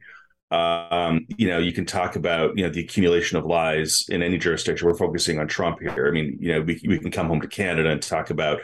[0.51, 4.38] Um, you know, you can talk about you know the accumulation of lies in any
[4.38, 4.88] jurisdiction.
[4.88, 6.07] We're focusing on Trump here.
[6.07, 8.61] I mean, you know, we we can come home to Canada and talk about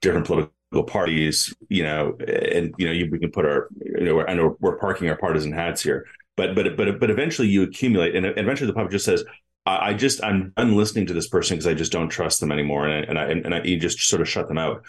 [0.00, 1.54] different political parties.
[1.68, 5.08] You know, and you know, we can put our you know, I know we're parking
[5.08, 6.06] our partisan hats here,
[6.36, 9.24] but but but but eventually you accumulate, and eventually the public just says,
[9.66, 12.86] I, just I'm done listening to this person because I just don't trust them anymore,
[12.86, 14.82] and I, and I and I you just sort of shut them out.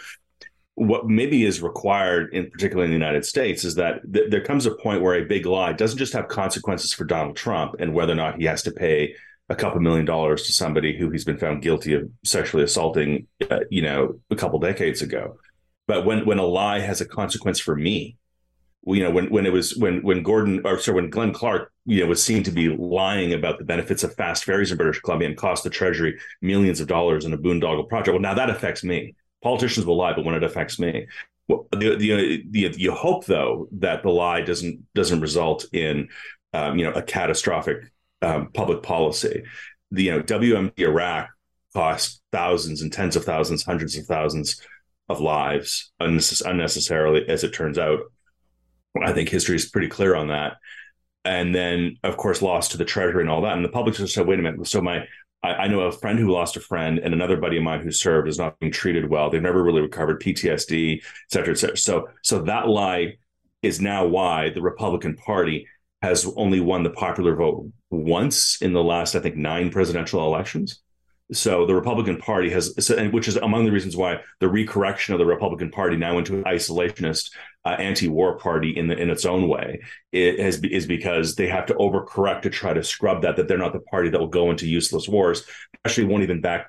[0.74, 4.66] What maybe is required, in particular in the United States, is that th- there comes
[4.66, 8.12] a point where a big lie doesn't just have consequences for Donald Trump and whether
[8.12, 9.16] or not he has to pay
[9.48, 13.60] a couple million dollars to somebody who he's been found guilty of sexually assaulting, uh,
[13.70, 15.38] you know, a couple decades ago.
[15.88, 18.18] But when when a lie has a consequence for me,
[18.86, 22.02] you know, when when it was when when Gordon or sorry, when Glen Clark, you
[22.02, 25.28] know, was seen to be lying about the benefits of fast ferries in British Columbia
[25.28, 28.14] and cost the Treasury millions of dollars in a boondoggle project.
[28.14, 29.16] Well, now that affects me.
[29.44, 31.06] Politicians will lie, but when it affects me,
[31.48, 36.10] well, the, the, the, you hope though that the lie doesn't doesn't result in
[36.54, 39.44] um, you know a catastrophic um, public policy.
[39.92, 41.30] The you know WMD Iraq
[41.74, 44.62] cost thousands and tens of thousands, hundreds of thousands
[45.10, 48.00] of lives unnecessarily, as it turns out,
[49.04, 50.54] I think history is pretty clear on that.
[51.24, 53.56] And then, of course, lost to the treasury and all that.
[53.56, 54.68] And the public just said, wait a minute.
[54.68, 55.08] So my
[55.46, 57.92] I, I, know a friend who lost a friend and another buddy of mine who
[57.92, 59.30] served is not being treated well.
[59.30, 61.78] They've never really recovered PTSD, et cetera, et cetera.
[61.78, 63.18] So so that lie
[63.62, 65.68] is now why the Republican Party
[66.02, 70.82] has only won the popular vote once in the last, I think, nine presidential elections.
[71.32, 72.76] So the Republican Party has,
[73.12, 76.44] which is among the reasons why the recorrection of the Republican Party now into an
[76.44, 77.32] isolationist,
[77.66, 81.66] uh, anti-war party in the, in its own way, it has is because they have
[81.66, 84.52] to overcorrect to try to scrub that that they're not the party that will go
[84.52, 85.48] into useless wars.
[85.84, 86.68] Actually, won't even back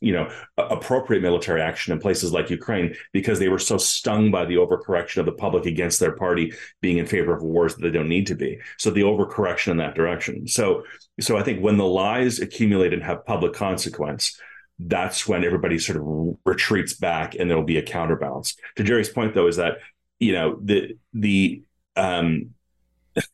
[0.00, 4.44] you know appropriate military action in places like Ukraine because they were so stung by
[4.44, 7.90] the overcorrection of the public against their party being in favor of wars that they
[7.90, 8.58] don't need to be.
[8.78, 10.46] So the overcorrection in that direction.
[10.46, 10.84] So
[11.20, 14.38] so I think when the lies accumulate and have public consequence,
[14.78, 18.56] that's when everybody sort of retreats back and there'll be a counterbalance.
[18.76, 19.78] To Gerry's point though is that
[20.18, 21.62] you know the the
[21.96, 22.54] um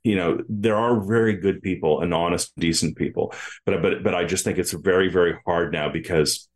[0.04, 3.32] you know there are very good people and honest decent people.
[3.66, 6.48] But but but i just think it's very very hard now because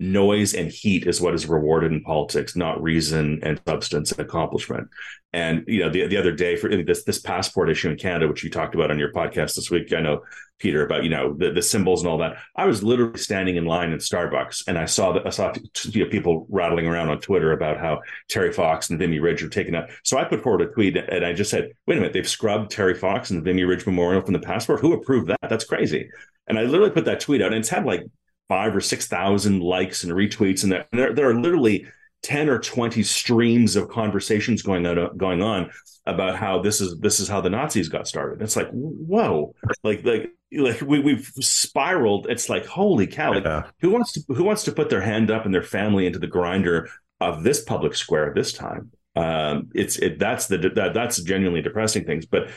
[0.00, 4.88] noise and heat is what is rewarded in politics, not reason and substance and accomplishment.
[5.32, 8.44] And you know, the the other day for this this passport issue in Canada, which
[8.44, 10.22] you talked about on your podcast this week, I know
[10.58, 12.36] Peter about you know the, the symbols and all that.
[12.54, 15.52] I was literally standing in line in Starbucks, and I saw that I saw
[15.84, 19.48] you know, people rattling around on Twitter about how Terry Fox and Vimy Ridge are
[19.48, 19.88] taken up.
[20.04, 22.70] So I put forward a tweet, and I just said, "Wait a minute, they've scrubbed
[22.70, 24.80] Terry Fox and the Vimy Ridge Memorial from the passport.
[24.80, 25.48] Who approved that?
[25.48, 26.08] That's crazy."
[26.46, 28.02] And I literally put that tweet out, and it's had like
[28.48, 31.86] five or six thousand likes and retweets, and there there are literally
[32.22, 35.70] ten or twenty streams of conversations going on going on
[36.06, 38.42] about how this is this is how the Nazis got started.
[38.42, 42.26] It's like whoa, like like like we we've spiraled.
[42.28, 43.34] It's like holy cow!
[43.34, 43.70] Like, yeah.
[43.80, 46.26] Who wants to who wants to put their hand up and their family into the
[46.26, 48.90] grinder of this public square this time?
[49.14, 52.48] Um, it's it that's the that that's genuinely depressing things, but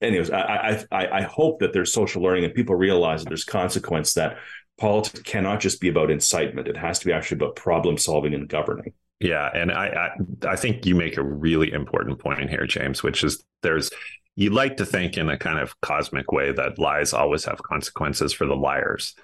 [0.00, 4.14] anyways, I, I I hope that there's social learning and people realize that there's consequence
[4.14, 4.38] that
[4.78, 6.68] politics cannot just be about incitement.
[6.68, 8.92] It has to be actually about problem solving and governing.
[9.20, 10.10] Yeah, and I,
[10.44, 13.90] I, I think you make a really important point here, James, which is there's
[14.36, 18.32] you like to think in a kind of cosmic way that lies always have consequences
[18.32, 19.14] for the liars,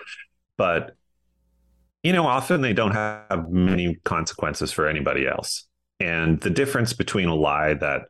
[0.57, 0.95] but
[2.03, 5.67] you know often they don't have many consequences for anybody else.
[5.99, 8.03] And the difference between a lie that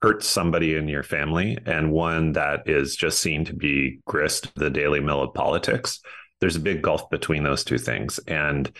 [0.00, 4.70] hurts somebody in your family and one that is just seen to be grist the
[4.70, 6.00] daily mill of politics
[6.40, 8.72] there's a big gulf between those two things and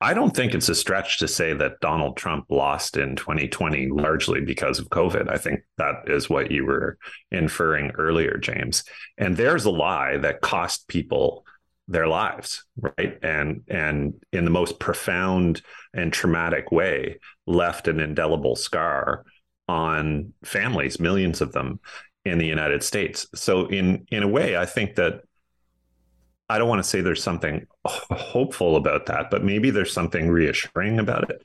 [0.00, 4.42] I don't think it's a stretch to say that Donald Trump lost in 2020 largely
[4.42, 5.30] because of COVID.
[5.30, 6.98] I think that is what you were
[7.30, 8.84] inferring earlier, James.
[9.16, 11.46] And there's a lie that cost people
[11.88, 13.18] their lives, right?
[13.22, 15.62] And and in the most profound
[15.94, 19.24] and traumatic way, left an indelible scar
[19.68, 21.80] on families, millions of them
[22.24, 23.26] in the United States.
[23.34, 25.22] So in in a way, I think that
[26.48, 30.98] I don't want to say there's something hopeful about that, but maybe there's something reassuring
[30.98, 31.42] about it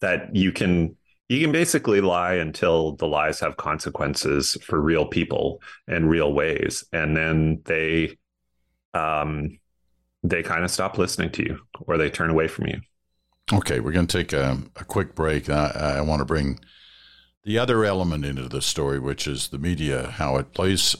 [0.00, 0.96] that you can
[1.28, 6.84] you can basically lie until the lies have consequences for real people in real ways
[6.92, 8.16] and then they
[8.92, 9.58] um
[10.22, 12.80] they kind of stop listening to you or they turn away from you.
[13.52, 15.48] Okay we're going to take a, a quick break.
[15.48, 16.60] I, I want to bring
[17.44, 20.94] the other element into the story which is the media how it plays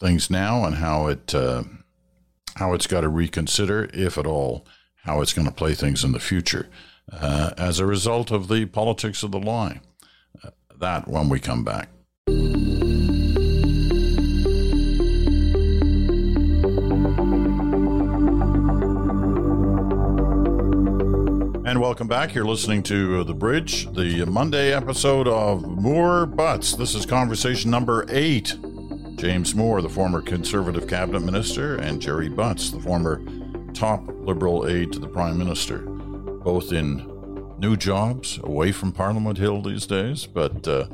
[0.00, 1.62] things now and how it uh,
[2.56, 4.66] how it's got to reconsider, if at all,
[5.04, 6.68] how it's going to play things in the future
[7.12, 9.80] uh, as a result of the politics of the lie.
[10.42, 11.90] Uh, that when we come back.
[21.66, 22.34] And welcome back.
[22.34, 26.74] You're listening to The Bridge, the Monday episode of Moore Butts.
[26.74, 28.56] This is conversation number eight
[29.16, 33.22] James Moore, the former Conservative cabinet minister, and Gerry Butts, the former
[33.72, 36.98] top Liberal aide to the Prime Minister, both in
[37.58, 40.86] new jobs away from Parliament Hill these days, but uh,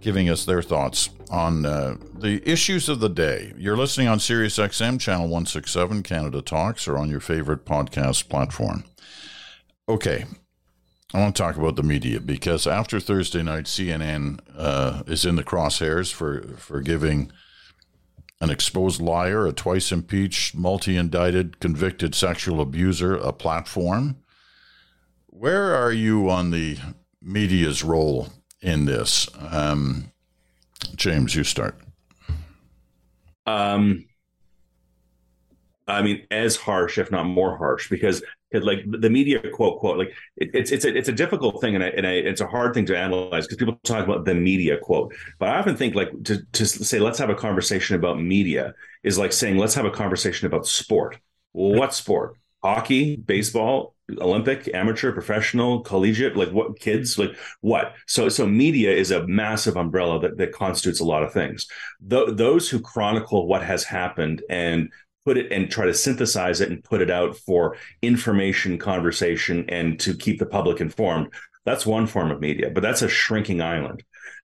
[0.00, 3.52] giving us their thoughts on uh, the issues of the day.
[3.56, 8.84] You're listening on Sirius XM, channel 167, Canada Talks, or on your favorite podcast platform.
[9.88, 10.24] Okay,
[11.12, 15.36] I want to talk about the media because after Thursday night, CNN uh, is in
[15.36, 17.30] the crosshairs for for giving
[18.40, 24.16] an exposed liar, a twice impeached, multi indicted, convicted sexual abuser a platform.
[25.26, 26.78] Where are you on the
[27.20, 28.28] media's role
[28.60, 29.28] in this?
[29.50, 30.12] Um,
[30.94, 31.80] James, you start.
[33.46, 34.06] Um,
[35.86, 38.22] I mean, as harsh, if not more harsh, because
[38.62, 41.82] like the media quote quote like it, it's it's a, it's a difficult thing and,
[41.82, 44.78] I, and I, it's a hard thing to analyze because people talk about the media
[44.78, 45.14] quote.
[45.38, 49.18] But i often think like to, to say let's have a conversation about media is
[49.18, 51.18] like saying let's have a conversation about sport.
[51.52, 52.36] Well, what sport?
[52.62, 57.18] Hockey baseball olympic amateur professional collegiate like what kids?
[57.18, 57.94] Like what?
[58.06, 61.66] So so media is a massive umbrella that, that constitutes a lot of things.
[62.08, 64.90] Th- those who chronicle what has happened and
[65.24, 69.98] put it and try to synthesize it and put it out for information conversation and
[70.00, 71.32] to keep the public informed.
[71.64, 74.02] That's one form of media but that's a shrinking island.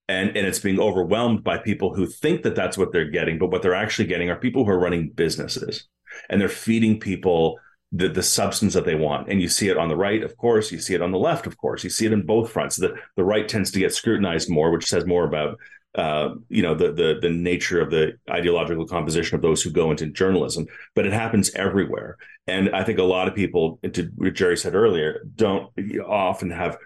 [0.08, 3.50] And and it's being overwhelmed by people who think that that's what they're getting but
[3.50, 5.86] what they're actually getting are people who are running businesses.
[6.28, 7.58] And they're feeding people
[7.92, 9.28] the, the substance that they want.
[9.28, 11.46] And you see it on the right, of course, you see it on the left,
[11.46, 12.76] of course, you see it in both fronts.
[12.76, 15.58] The, the right tends to get scrutinized more, which says more about
[15.94, 19.90] uh, you know the, the the nature of the ideological composition of those who go
[19.90, 22.16] into journalism, but it happens everywhere.
[22.46, 25.70] And I think a lot of people, to what Gerry said earlier, don't
[26.06, 26.78] often have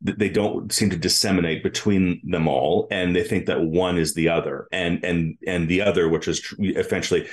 [0.00, 4.28] they don't seem to disseminate between them all, and they think that one is the
[4.28, 7.26] other, and and and the other, which is essentially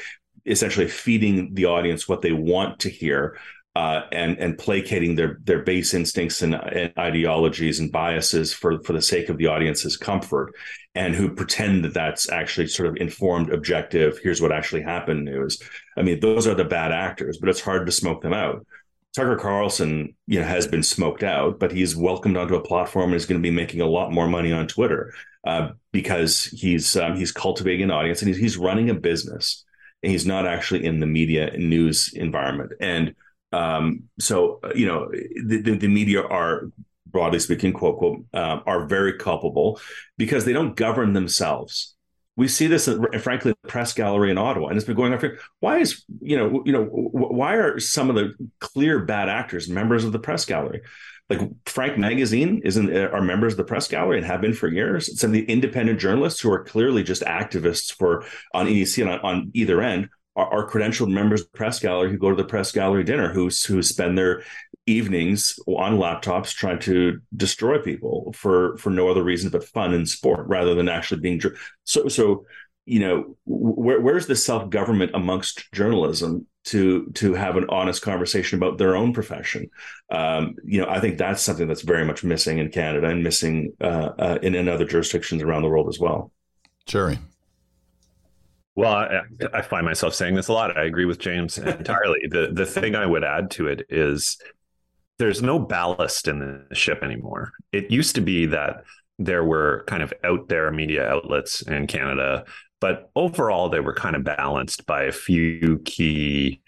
[0.47, 3.38] essentially feeding the audience what they want to hear
[3.75, 8.93] uh, and and placating their their base instincts and, and, ideologies and biases for for
[8.93, 10.53] the sake of the audience's comfort,
[10.93, 14.19] and who pretend that that's actually sort of informed, objective.
[14.21, 15.25] Here's what actually happened.
[15.25, 15.62] News.
[15.97, 18.65] I mean, those are the bad actors, but it's hard to smoke them out.
[19.15, 23.15] Tucker Carlson, you know, has been smoked out, but he's welcomed onto a platform and
[23.15, 25.13] is going to be making a lot more money on Twitter
[25.45, 29.65] uh, because he's um, he's cultivating an audience and he's he's running a business
[30.03, 33.15] and he's not actually in the media news environment and
[33.52, 36.70] um, so, uh, you know, the, the, the, media are,
[37.06, 39.80] broadly speaking, quote, quote, uh, are very culpable
[40.18, 41.96] because they don't govern themselves.
[42.38, 42.88] We see this,
[43.22, 45.38] frankly, the press gallery in Ottawa, and it's been going on for.
[45.60, 50.06] Why is you know you know why are some of the clear bad actors members
[50.06, 50.82] of the press gallery?
[51.30, 54.70] Like Frank Magazine isn't uh, are members of the press gallery and have been for
[54.70, 55.20] years.
[55.20, 58.24] Some of the independent journalists who are clearly just activists for
[58.54, 62.09] on EDC and on, on either end are, are credentialed members of the press gallery
[62.09, 64.43] who go to the press gallery dinner, who who spend their
[64.86, 70.07] evenings on laptops trying to destroy people for for no other reason but fun and
[70.07, 71.41] sport, rather than actually being
[71.84, 72.45] so so.
[72.88, 78.57] You know, where, where's the self government amongst journalism to to have an honest conversation
[78.57, 79.69] about their own profession.
[80.09, 83.73] Um, you know, I think that's something that's very much missing in Canada and missing
[83.82, 86.32] uh, uh, in, in other jurisdictions around the world as well.
[86.86, 87.19] Gerry.
[88.76, 89.22] Well, I,
[89.53, 90.78] I, find myself saying this a lot.
[90.78, 92.22] I agree with James entirely.
[92.30, 94.38] the The thing I would add to it is
[95.19, 97.51] there's no ballast in the ship anymore.
[97.72, 98.84] It used to be that
[99.19, 102.45] there were kind of out there media outlets in Canada,
[102.80, 106.61] but overall they were kind of balanced by a few key,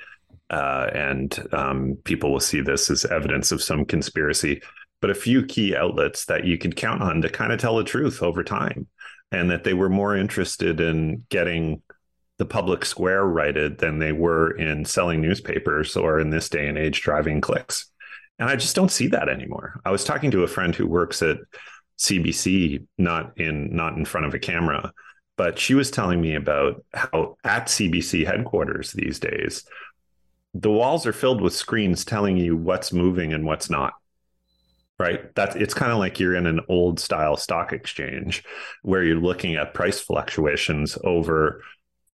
[0.49, 4.61] uh, and um, people will see this as evidence of some conspiracy,
[5.01, 7.83] but a few key outlets that you could count on to kind of tell the
[7.83, 8.87] truth over time,
[9.31, 11.81] and that they were more interested in getting
[12.39, 16.77] the public square righted than they were in selling newspapers or in this day and
[16.77, 17.91] age driving clicks.
[18.39, 19.79] And I just don't see that anymore.
[19.85, 21.37] I was talking to a friend who works at
[21.99, 24.91] CBC, not in not in front of a camera,
[25.37, 29.63] but she was telling me about how at CBC headquarters these days,
[30.53, 33.93] the walls are filled with screens telling you what's moving and what's not.
[34.99, 35.33] Right.
[35.35, 38.43] That's it's kind of like you're in an old style stock exchange
[38.83, 41.61] where you're looking at price fluctuations over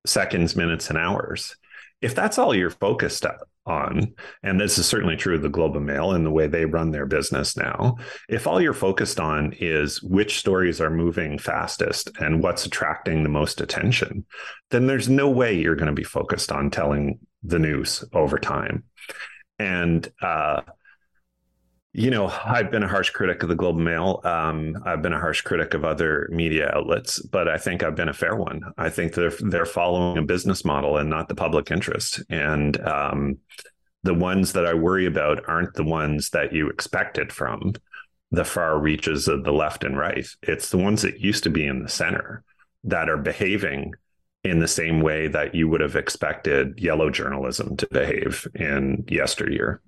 [0.06, 1.56] seconds, minutes, and hours.
[2.02, 3.26] If that's all you're focused
[3.66, 6.66] on, and this is certainly true of the Globe and Mail and the way they
[6.66, 7.98] run their business now,
[8.30, 13.30] if all you're focused on is which stories are moving fastest and what's attracting the
[13.30, 14.26] most attention,
[14.72, 18.84] then there's no way you're going to be focused on telling the news over time.
[19.58, 20.62] And uh,
[21.94, 24.22] you know, I've been a harsh critic of the Globe and Mail.
[24.24, 28.10] Um, I've been a harsh critic of other media outlets, but I think I've been
[28.10, 28.62] a fair one.
[28.78, 32.22] I think they're they're following a business model and not the public interest.
[32.30, 33.38] And um,
[34.04, 37.74] the ones that I worry about aren't the ones that you expected from
[38.32, 40.28] the far reaches of the left and right.
[40.44, 42.44] It's the ones that used to be in the center
[42.84, 43.94] that are behaving
[44.44, 49.82] in the same way that you would have expected yellow journalism to behave in yesteryear.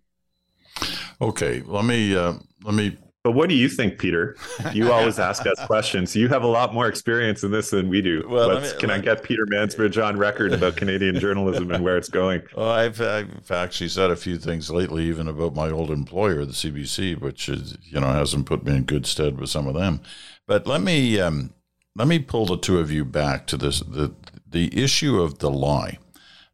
[1.21, 2.97] Okay, let me uh, let me.
[3.23, 4.35] But what do you think, Peter?
[4.73, 6.15] You always ask us questions.
[6.15, 8.25] You have a lot more experience in this than we do.
[8.27, 12.09] Well, me, can I get Peter Mansbridge on record about Canadian journalism and where it's
[12.09, 12.41] going?
[12.57, 16.53] Well, I've, I've actually said a few things lately, even about my old employer, the
[16.53, 20.01] CBC, which is you know hasn't put me in good stead with some of them.
[20.47, 21.53] But let me um,
[21.95, 24.15] let me pull the two of you back to this the
[24.49, 25.99] the issue of the lie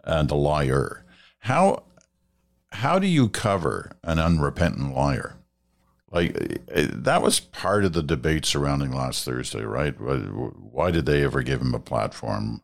[0.03, 1.05] and the liar.
[1.39, 1.83] How
[2.71, 5.37] how do you cover an unrepentant liar?
[6.11, 9.93] Like that was part of the debate surrounding last Thursday, right?
[9.99, 12.61] Why did they ever give him a platform?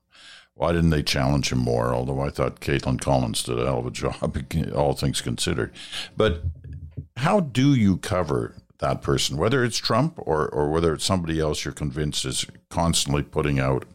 [0.55, 1.93] Why didn't they challenge him more?
[1.93, 4.37] Although I thought Kaitlan Collins did a hell of a job,
[4.75, 5.73] all things considered.
[6.15, 6.43] But
[7.17, 11.63] how do you cover that person, whether it's Trump or, or whether it's somebody else
[11.63, 13.85] you're convinced is constantly putting out,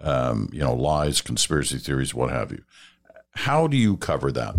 [0.00, 2.64] um, you know, lies, conspiracy theories, what have you?
[3.32, 4.56] How do you cover that?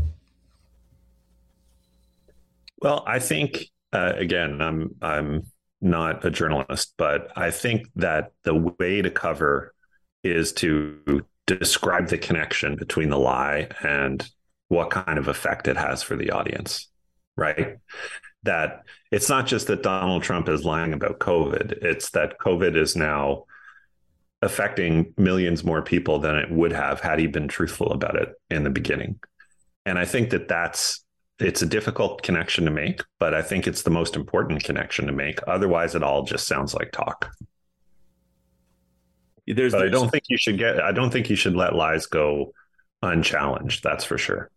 [2.85, 5.47] Well, I think uh, again, I'm I'm
[5.81, 9.73] not a journalist, but I think that the way to cover
[10.23, 14.23] is to describe the connection between the lie and
[14.67, 16.87] what kind of effect it has for the audience,
[17.35, 17.77] right?
[18.43, 22.95] That it's not just that Donald Trump is lying about COVID, it's that COVID is
[22.95, 23.45] now
[24.43, 28.63] affecting millions more people than it would have had he been truthful about it in
[28.63, 29.19] the beginning.
[29.87, 31.04] And I think that that's
[31.39, 35.11] it's a difficult connection to make, but I think it's the most important connection to
[35.11, 35.39] make.
[35.47, 37.31] Otherwise, it all just sounds like talk.
[39.47, 40.81] There's, but there's, I don't think you should get.
[40.81, 42.53] I don't think you should let lies go
[43.01, 43.83] unchallenged.
[43.83, 44.49] That's for sure.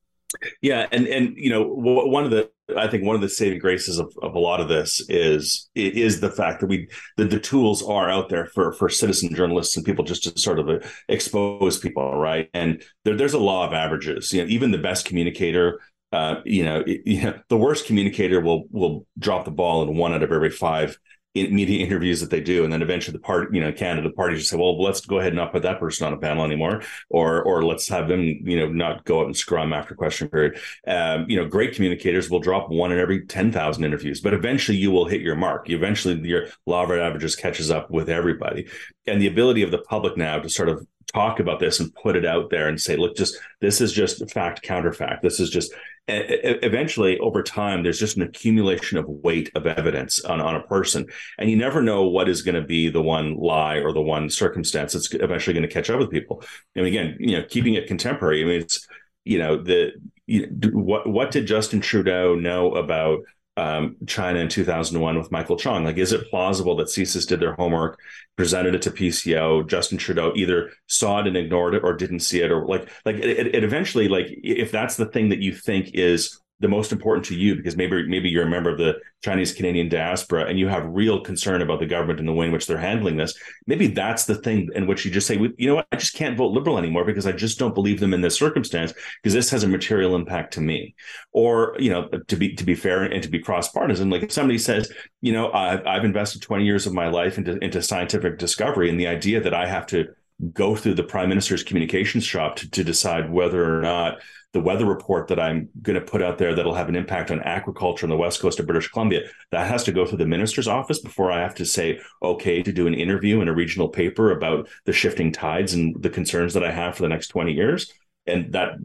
[0.62, 3.98] Yeah, and and you know one of the I think one of the saving graces
[3.98, 7.82] of, of a lot of this is is the fact that we that the tools
[7.82, 11.78] are out there for for citizen journalists and people just to sort of uh, expose
[11.78, 12.50] people, right?
[12.52, 14.32] And there, there's a law of averages.
[14.32, 15.80] You know, even the best communicator
[16.12, 19.96] uh, you know, it, you know, the worst communicator will will drop the ball in
[19.96, 20.98] one out of every five
[21.34, 24.50] media interviews that they do, and then eventually the part, you know, Canada parties just
[24.50, 27.42] say, "Well, let's go ahead and not put that person on a panel anymore," or
[27.42, 30.58] or let's have them, you know, not go up and scrum after question period.
[30.86, 34.78] Um, you know, great communicators will drop one in every ten thousand interviews, but eventually
[34.78, 35.70] you will hit your mark.
[35.70, 38.68] Eventually, your law of averages catches up with everybody,
[39.06, 42.16] and the ability of the public now to sort of talk about this and put
[42.16, 45.22] it out there and say, look, just this is just fact counterfact.
[45.22, 45.72] This is just
[46.08, 51.06] eventually over time there's just an accumulation of weight of evidence on, on a person.
[51.38, 54.30] And you never know what is going to be the one lie or the one
[54.30, 56.42] circumstance that's eventually going to catch up with people.
[56.74, 58.86] And again you know keeping it contemporary i mean it's
[59.24, 59.92] you know the
[60.26, 63.20] you know, what what did justin trudeau know about
[63.58, 65.84] um, China in 2001 with Michael Chong.
[65.84, 67.98] Like, is it plausible that CSIS did their homework,
[68.36, 72.40] presented it to PCO, Justin Trudeau either saw it and ignored it or didn't see
[72.40, 75.90] it, or like, like it, it eventually, like, if that's the thing that you think
[75.94, 79.52] is the most important to you because maybe maybe you're a member of the Chinese
[79.52, 82.66] Canadian diaspora and you have real concern about the government and the way in which
[82.66, 83.34] they're handling this.
[83.66, 86.36] Maybe that's the thing in which you just say, you know what, I just can't
[86.36, 88.92] vote liberal anymore because I just don't believe them in this circumstance
[89.22, 90.94] because this has a material impact to me.
[91.32, 94.32] Or you know, to be to be fair and to be cross partisan, like if
[94.32, 98.38] somebody says, you know, I've, I've invested 20 years of my life into into scientific
[98.38, 100.08] discovery, and the idea that I have to
[100.52, 104.18] go through the prime minister's communications shop to, to decide whether or not
[104.52, 107.40] the weather report that I'm going to put out there that'll have an impact on
[107.42, 110.68] agriculture on the west coast of British Columbia, that has to go through the minister's
[110.68, 114.30] office before I have to say, okay, to do an interview in a regional paper
[114.30, 117.92] about the shifting tides and the concerns that I have for the next 20 years.
[118.26, 118.78] And that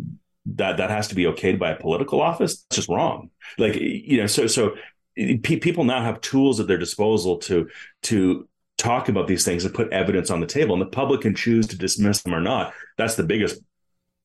[0.45, 2.66] that that has to be okayed by a political office.
[2.70, 3.30] It's just wrong.
[3.57, 4.76] Like you know, so so
[5.16, 7.70] people now have tools at their disposal to
[8.03, 8.47] to
[8.78, 11.68] talk about these things and put evidence on the table, and the public can choose
[11.68, 12.74] to dismiss them or not.
[12.97, 13.61] That's the biggest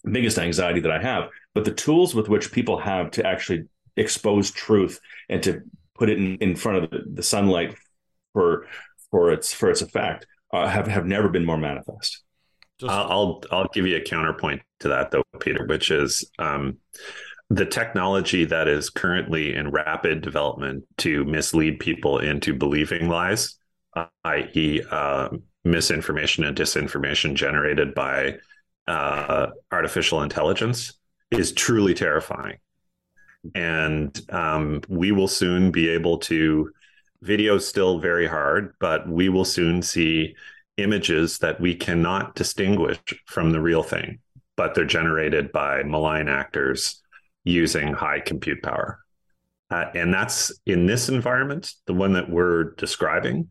[0.05, 1.31] biggest anxiety that I have.
[1.55, 3.65] But the tools with which people have to actually
[3.97, 5.63] expose truth and to
[5.95, 7.75] put it in, in front of the, the sunlight
[8.33, 8.67] for
[9.11, 12.23] for its for its effect uh, have have never been more manifest.
[12.79, 16.79] Just- I'll I'll give you a counterpoint to that though, Peter, which is um,
[17.51, 23.57] the technology that is currently in rapid development to mislead people into believing lies,
[23.97, 25.31] uh, i.e., uh,
[25.65, 28.37] misinformation and disinformation generated by
[28.89, 30.95] uh, artificial intelligence
[31.31, 32.57] is truly terrifying.
[33.55, 36.73] And um, we will soon be able to,
[37.21, 40.35] video still very hard, but we will soon see
[40.77, 44.21] images that we cannot distinguish from the real thing,
[44.57, 47.03] but they're generated by malign actors
[47.45, 49.01] using high compute power.
[49.71, 53.49] Uh, and that's in this environment, the one that we're describing,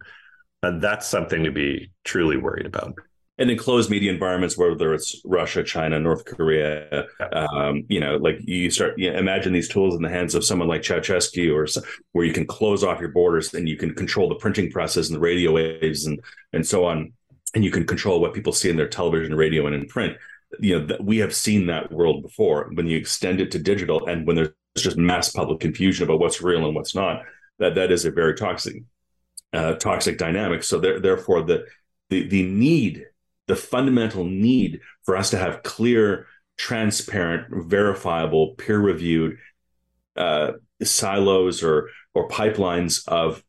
[0.64, 2.96] uh, that's something to be truly worried about
[3.40, 8.40] and in closed media environments, whether it's Russia, China, North Korea, um, you know, like
[8.40, 11.68] you start you know, imagine these tools in the hands of someone like Ceausescu, or
[12.14, 15.16] where you can close off your borders and you can control the printing presses and
[15.16, 16.20] the radio waves and
[16.54, 17.14] and so on,
[17.54, 20.18] and you can control what people see in their television, radio, and in print.
[20.60, 22.72] You know, we have seen that world before.
[22.74, 26.42] When you extend it to digital, and when there's just mass public confusion about what's
[26.42, 27.24] real and what's not,
[27.60, 28.82] that that is a very toxic,
[29.54, 30.64] uh, toxic dynamic.
[30.64, 31.66] So there, therefore, the
[32.10, 33.06] the the need
[33.48, 36.28] the fundamental need for us to have clear,
[36.58, 39.38] transparent, verifiable, peer-reviewed
[40.16, 43.44] uh, silos or or pipelines of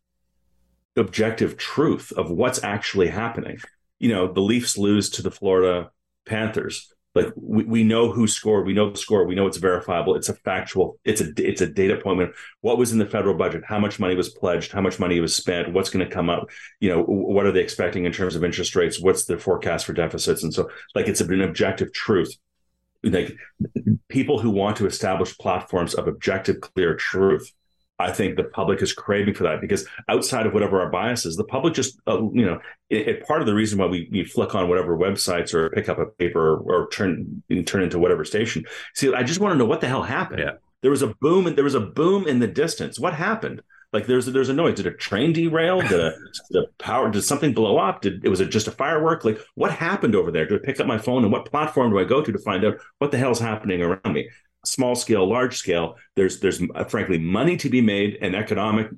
[0.97, 3.59] objective truth of what's actually happening.
[3.99, 5.91] You know, the Leafs lose to the Florida
[6.27, 10.15] Panthers like we, we know who scored we know the score we know it's verifiable
[10.15, 12.31] it's a factual it's a it's a data point.
[12.61, 13.63] What was in the federal budget?
[13.67, 14.73] How much money was pledged?
[14.73, 15.73] How much money was spent?
[15.73, 16.49] What's going to come up?
[16.81, 19.01] You know what are they expecting in terms of interest rates?
[19.01, 20.43] What's the forecast for deficits?
[20.43, 22.37] And so like it's an objective truth.
[23.03, 23.37] Like
[24.09, 27.53] people who want to establish platforms of objective clear truth
[27.99, 31.37] I think the public is craving for that because outside of whatever our bias is,
[31.37, 34.25] the public just, uh, you know, it, it, part of the reason why we, we
[34.25, 38.25] flick on whatever websites or pick up a paper or, or turn turn into whatever
[38.25, 38.65] station.
[38.95, 40.41] See, I just want to know what the hell happened.
[40.41, 40.53] Yeah.
[40.81, 43.01] There was a boom and there was a boom in the distance.
[43.01, 43.63] What happened?
[43.93, 44.77] Like there's a, there's a noise.
[44.77, 45.81] Did a train derail?
[45.81, 46.13] Did a,
[46.53, 47.11] did a power?
[47.11, 48.03] Did something blow up?
[48.03, 49.25] Did it was it just a firework?
[49.25, 50.47] Like what happened over there?
[50.47, 52.65] Do I pick up my phone and what platform do I go to to find
[52.65, 54.29] out what the hell's happening around me?
[54.69, 55.97] Small scale, large scale.
[56.15, 58.89] There's there's uh, frankly money to be made, an economic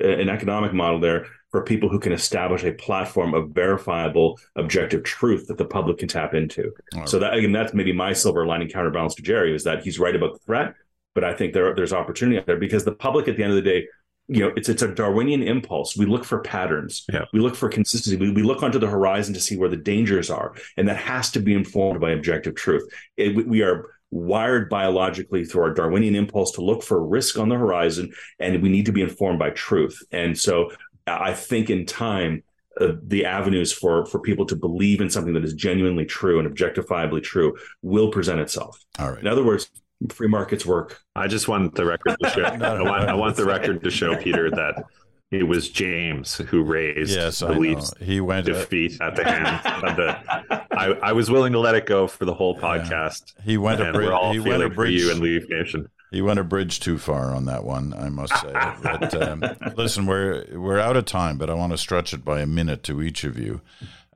[0.00, 5.46] an economic model there for people who can establish a platform of verifiable, objective truth
[5.46, 6.72] that the public can tap into.
[6.94, 7.08] Right.
[7.08, 10.16] So that again, that's maybe my silver lining counterbalance to Gerry is that he's right
[10.16, 10.74] about the threat,
[11.14, 13.62] but I think there there's opportunity out there because the public at the end of
[13.62, 13.86] the day
[14.26, 15.96] you know, it's it's a Darwinian impulse.
[15.96, 17.04] We look for patterns.
[17.12, 17.24] Yeah.
[17.32, 18.16] We look for consistency.
[18.16, 21.32] We, we look onto the horizon to see where the dangers are, and that has
[21.32, 22.88] to be informed by objective truth.
[23.16, 27.56] It, we are wired biologically through our Darwinian impulse to look for risk on the
[27.56, 30.02] horizon, and we need to be informed by truth.
[30.12, 30.72] And so,
[31.06, 32.42] I think in time,
[32.80, 36.48] uh, the avenues for for people to believe in something that is genuinely true and
[36.48, 38.84] objectifiably true will present itself.
[38.98, 39.20] All right.
[39.20, 39.70] In other words,
[40.08, 41.00] free markets work.
[41.14, 42.42] I just want the record to show.
[42.44, 44.84] I, want, I want the record to show Peter that
[45.30, 49.96] it was James who raised yes, the Leafs he went defeat at the hands of
[49.96, 50.66] the.
[50.72, 53.34] I, I, was willing to let it go for the whole podcast.
[53.38, 53.44] Yeah.
[53.44, 54.32] He went a bridge.
[54.32, 55.00] He went a bridge.
[55.00, 55.88] you and Leaf Nation.
[56.10, 58.52] He went a bridge too far on that one, I must say.
[58.82, 59.44] but um,
[59.76, 62.82] listen, we're we're out of time, but I want to stretch it by a minute
[62.84, 63.60] to each of you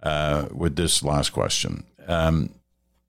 [0.02, 1.84] uh, with this last question.
[2.08, 2.50] Um,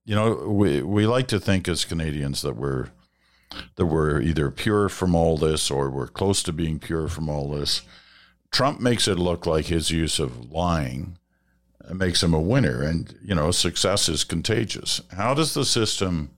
[0.06, 2.90] you know, we we like to think as Canadians that we're
[3.76, 7.50] that we're either pure from all this or we're close to being pure from all
[7.50, 7.82] this.
[8.52, 11.18] Trump makes it look like his use of lying
[11.94, 15.02] makes him a winner, and you know success is contagious.
[15.12, 16.32] How does the system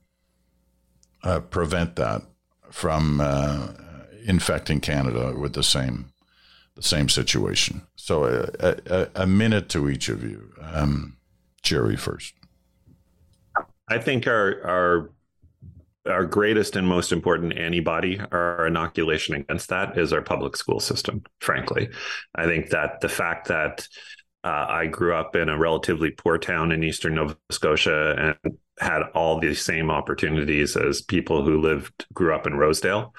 [1.22, 2.22] uh, prevent that?
[2.70, 3.68] from uh,
[4.24, 6.12] infecting Canada with the same
[6.74, 7.82] the same situation.
[7.96, 8.24] So
[8.60, 10.52] a, a, a minute to each of you.
[10.62, 11.16] Um,
[11.62, 12.34] Gerry first.
[13.88, 15.10] I think our our
[16.06, 21.22] our greatest and most important antibody, our inoculation against that, is our public school system.
[21.40, 21.90] Frankly,
[22.34, 23.86] I think that the fact that
[24.44, 29.02] uh, I grew up in a relatively poor town in eastern Nova Scotia and had
[29.14, 33.12] all the same opportunities as people who lived grew up in Rosedale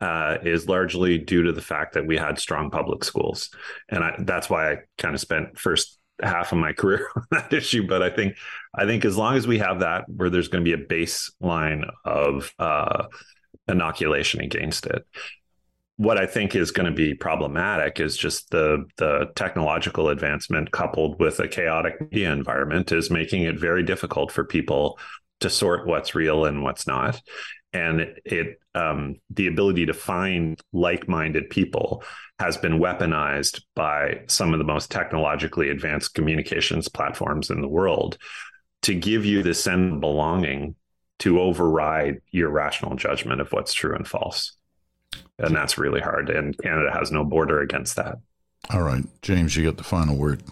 [0.00, 3.50] uh, is largely due to the fact that we had strong public schools,
[3.88, 7.52] and I, that's why I kind of spent first half of my career on that
[7.52, 7.86] issue.
[7.86, 8.36] But I think
[8.74, 11.88] I think as long as we have that, where there's going to be a baseline
[12.04, 13.04] of uh,
[13.68, 15.06] inoculation against it.
[15.96, 21.20] What I think is going to be problematic is just the the technological advancement coupled
[21.20, 24.98] with a chaotic media environment is making it very difficult for people
[25.40, 27.20] to sort what's real and what's not
[27.74, 32.02] and it um, the ability to find like-minded people
[32.38, 38.16] has been weaponized by some of the most technologically advanced communications platforms in the world
[38.82, 40.74] to give you this sense of belonging
[41.20, 44.56] to override your rational judgment of what's true and false.
[45.38, 48.16] And that's really hard and canada has no border against that.
[48.70, 49.04] All right.
[49.22, 50.42] James you get the final word.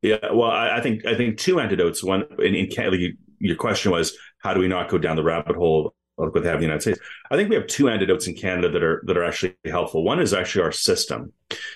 [0.00, 2.02] Yeah well i, I think i think two antidotes.
[2.02, 3.08] One in, in canada
[3.38, 5.94] your question was how do we not go down the rabbit hole
[6.24, 7.00] like what have the United States.
[7.30, 10.04] I think we have two antidotes in Canada that are that are actually helpful.
[10.04, 11.32] One is actually our system.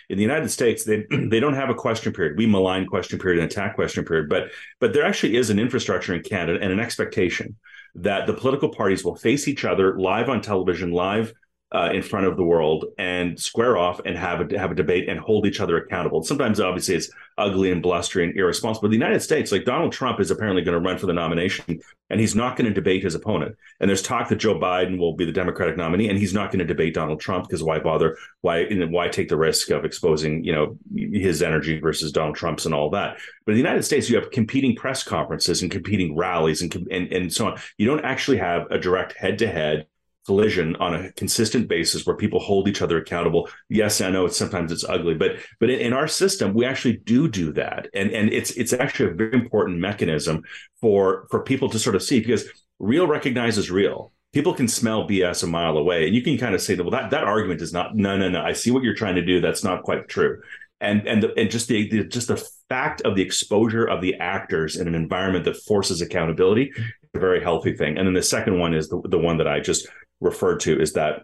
[0.08, 2.38] In the United States, they they don't have a question period.
[2.38, 6.14] We malign question period and attack question period, but but there actually is an infrastructure
[6.14, 7.56] in Canada and an expectation
[7.94, 11.32] that the political parties will face each other live on television, live
[11.72, 15.08] uh, in front of the world and square off and have a have a debate
[15.08, 16.22] and hold each other accountable.
[16.22, 18.88] Sometimes, obviously, it's ugly and blustery and irresponsible.
[18.88, 21.80] But the United States, like Donald Trump, is apparently going to run for the nomination,
[22.08, 23.56] and he's not going to debate his opponent.
[23.80, 26.60] And there's talk that Joe Biden will be the Democratic nominee, and he's not going
[26.60, 28.16] to debate Donald Trump because why bother?
[28.42, 32.74] Why why take the risk of exposing you know his energy versus Donald Trump's and
[32.76, 33.18] all that?
[33.44, 37.12] But in the United States, you have competing press conferences and competing rallies and and,
[37.12, 37.58] and so on.
[37.76, 39.86] You don't actually have a direct head to head
[40.26, 43.48] collision on a consistent basis where people hold each other accountable.
[43.68, 47.28] Yes i know it's sometimes it's ugly but but in, our system we actually do
[47.28, 47.88] do that.
[47.94, 50.42] And and it's it's actually a very important mechanism
[50.80, 52.44] for for people to sort of see because
[52.78, 54.12] real recognizes real.
[54.32, 56.90] People can smell bs a mile away and you can kind of say that well
[56.90, 59.40] that that argument is not no no no i see what you're trying to do.
[59.40, 60.42] That's not quite true.
[60.80, 64.14] And and the, and just the, the, just the fact of the exposure of the
[64.16, 66.72] actors in an environment that forces accountability
[67.16, 67.98] a very healthy thing.
[67.98, 69.88] And then the second one is the, the one that i just
[70.20, 71.22] referred to is that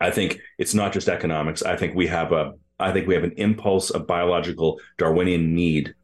[0.00, 1.62] I think it's not just economics.
[1.62, 5.94] I think we have a I think we have an impulse of biological Darwinian need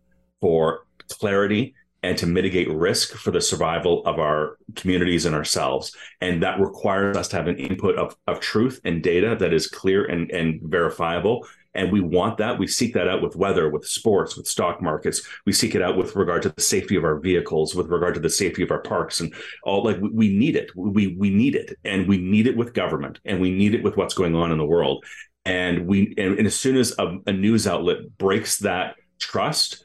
[0.40, 1.74] for clarity
[2.04, 5.96] and to mitigate risk for the survival of our communities and ourselves.
[6.20, 9.66] And that requires us to have an input of, of truth and data that is
[9.66, 11.46] clear and, and verifiable
[11.78, 12.58] and we want that.
[12.58, 15.22] We seek that out with weather, with sports, with stock markets.
[15.46, 18.20] We seek it out with regard to the safety of our vehicles, with regard to
[18.20, 19.84] the safety of our parks, and all.
[19.84, 20.72] Like we need it.
[20.74, 23.96] We we need it, and we need it with government, and we need it with
[23.96, 25.04] what's going on in the world.
[25.44, 29.84] And we and, and as soon as a, a news outlet breaks that trust,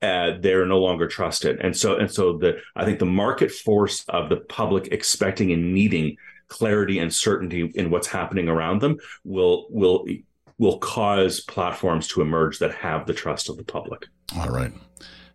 [0.00, 1.60] uh, they're no longer trusted.
[1.60, 5.74] And so and so the I think the market force of the public expecting and
[5.74, 6.16] needing
[6.48, 10.06] clarity and certainty in what's happening around them will will
[10.58, 14.06] will cause platforms to emerge that have the trust of the public.
[14.38, 14.72] All right.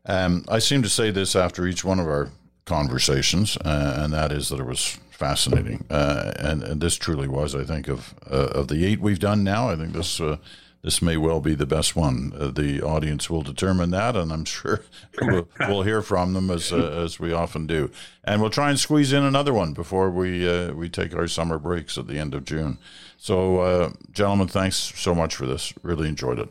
[0.05, 2.32] Um, I seem to say this after each one of our
[2.65, 7.53] conversations, uh, and that is that it was fascinating, uh, and, and this truly was.
[7.53, 10.38] I think of uh, of the eight we've done now, I think this uh,
[10.82, 12.32] this may well be the best one.
[12.39, 14.82] Uh, the audience will determine that, and I'm sure
[15.22, 17.91] we'll, we'll hear from them as uh, as we often do.
[18.24, 21.97] And we'll try and squeeze in another one before we we take our summer breaks
[21.97, 22.78] at the end of June.
[23.22, 25.74] So, uh, gentlemen, thanks so much for this.
[25.84, 26.47] Really enjoyed it.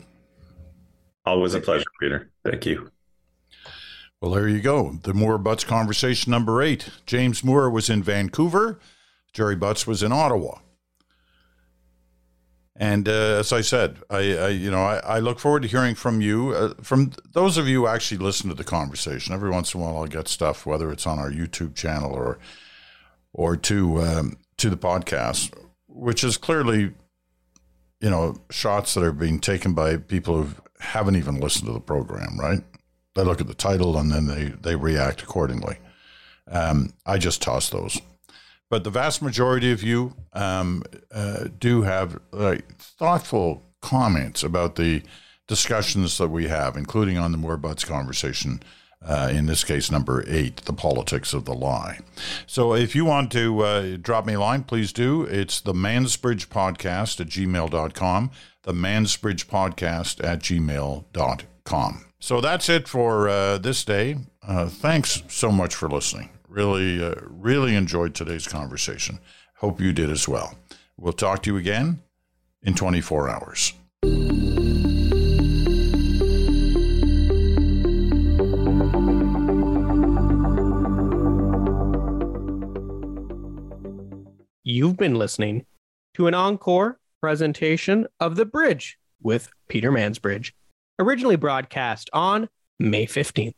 [1.24, 2.30] Always a pleasure, Peter.
[2.44, 2.90] Thank you.
[4.20, 4.98] Well, there you go.
[5.02, 6.90] The Moore Butts conversation number eight.
[7.06, 8.78] James Moore was in Vancouver.
[9.32, 10.58] Gerry Butts was in Ottawa.
[12.76, 15.94] And uh, as I said, I, I you know I, I, look forward to hearing
[15.94, 19.34] from you, uh, from those of you who actually listen to the conversation.
[19.34, 22.38] Every once in a while, I'll get stuff, whether it's on our YouTube channel or
[23.32, 25.52] or to um, to the podcast,
[25.98, 26.92] which is clearly,
[28.00, 31.80] you know, shots that are being taken by people who haven't even listened to the
[31.80, 32.38] program.
[32.38, 32.60] Right?
[33.14, 35.78] They look at the title and then they they react accordingly.
[36.50, 38.00] Um, I just toss those
[38.70, 40.82] but the vast majority of you um,
[41.12, 42.20] uh, do have
[42.78, 45.02] thoughtful comments about the
[45.46, 48.60] discussions that we have, including on the Moore Butts conversation
[49.00, 52.00] Uh, in this case, number eight, The Politics of the Lie.
[52.46, 55.22] So if you want to uh, drop me a line, please do.
[55.22, 58.30] It's the Mansbridge Podcast at gmail.com,
[58.62, 62.04] the Mansbridge Podcast at gmail.com.
[62.20, 64.16] So that's it for uh, this day.
[64.42, 66.30] Uh, thanks so much for listening.
[66.48, 69.20] Really, uh, really enjoyed today's conversation.
[69.56, 70.56] Hope you did as well.
[70.96, 72.00] We'll talk to you again
[72.62, 73.74] in 24 hours.
[84.70, 85.64] You've been listening
[86.12, 90.52] to an encore presentation of The Bridge with Peter Mansbridge,
[90.98, 93.54] originally broadcast on May 15th.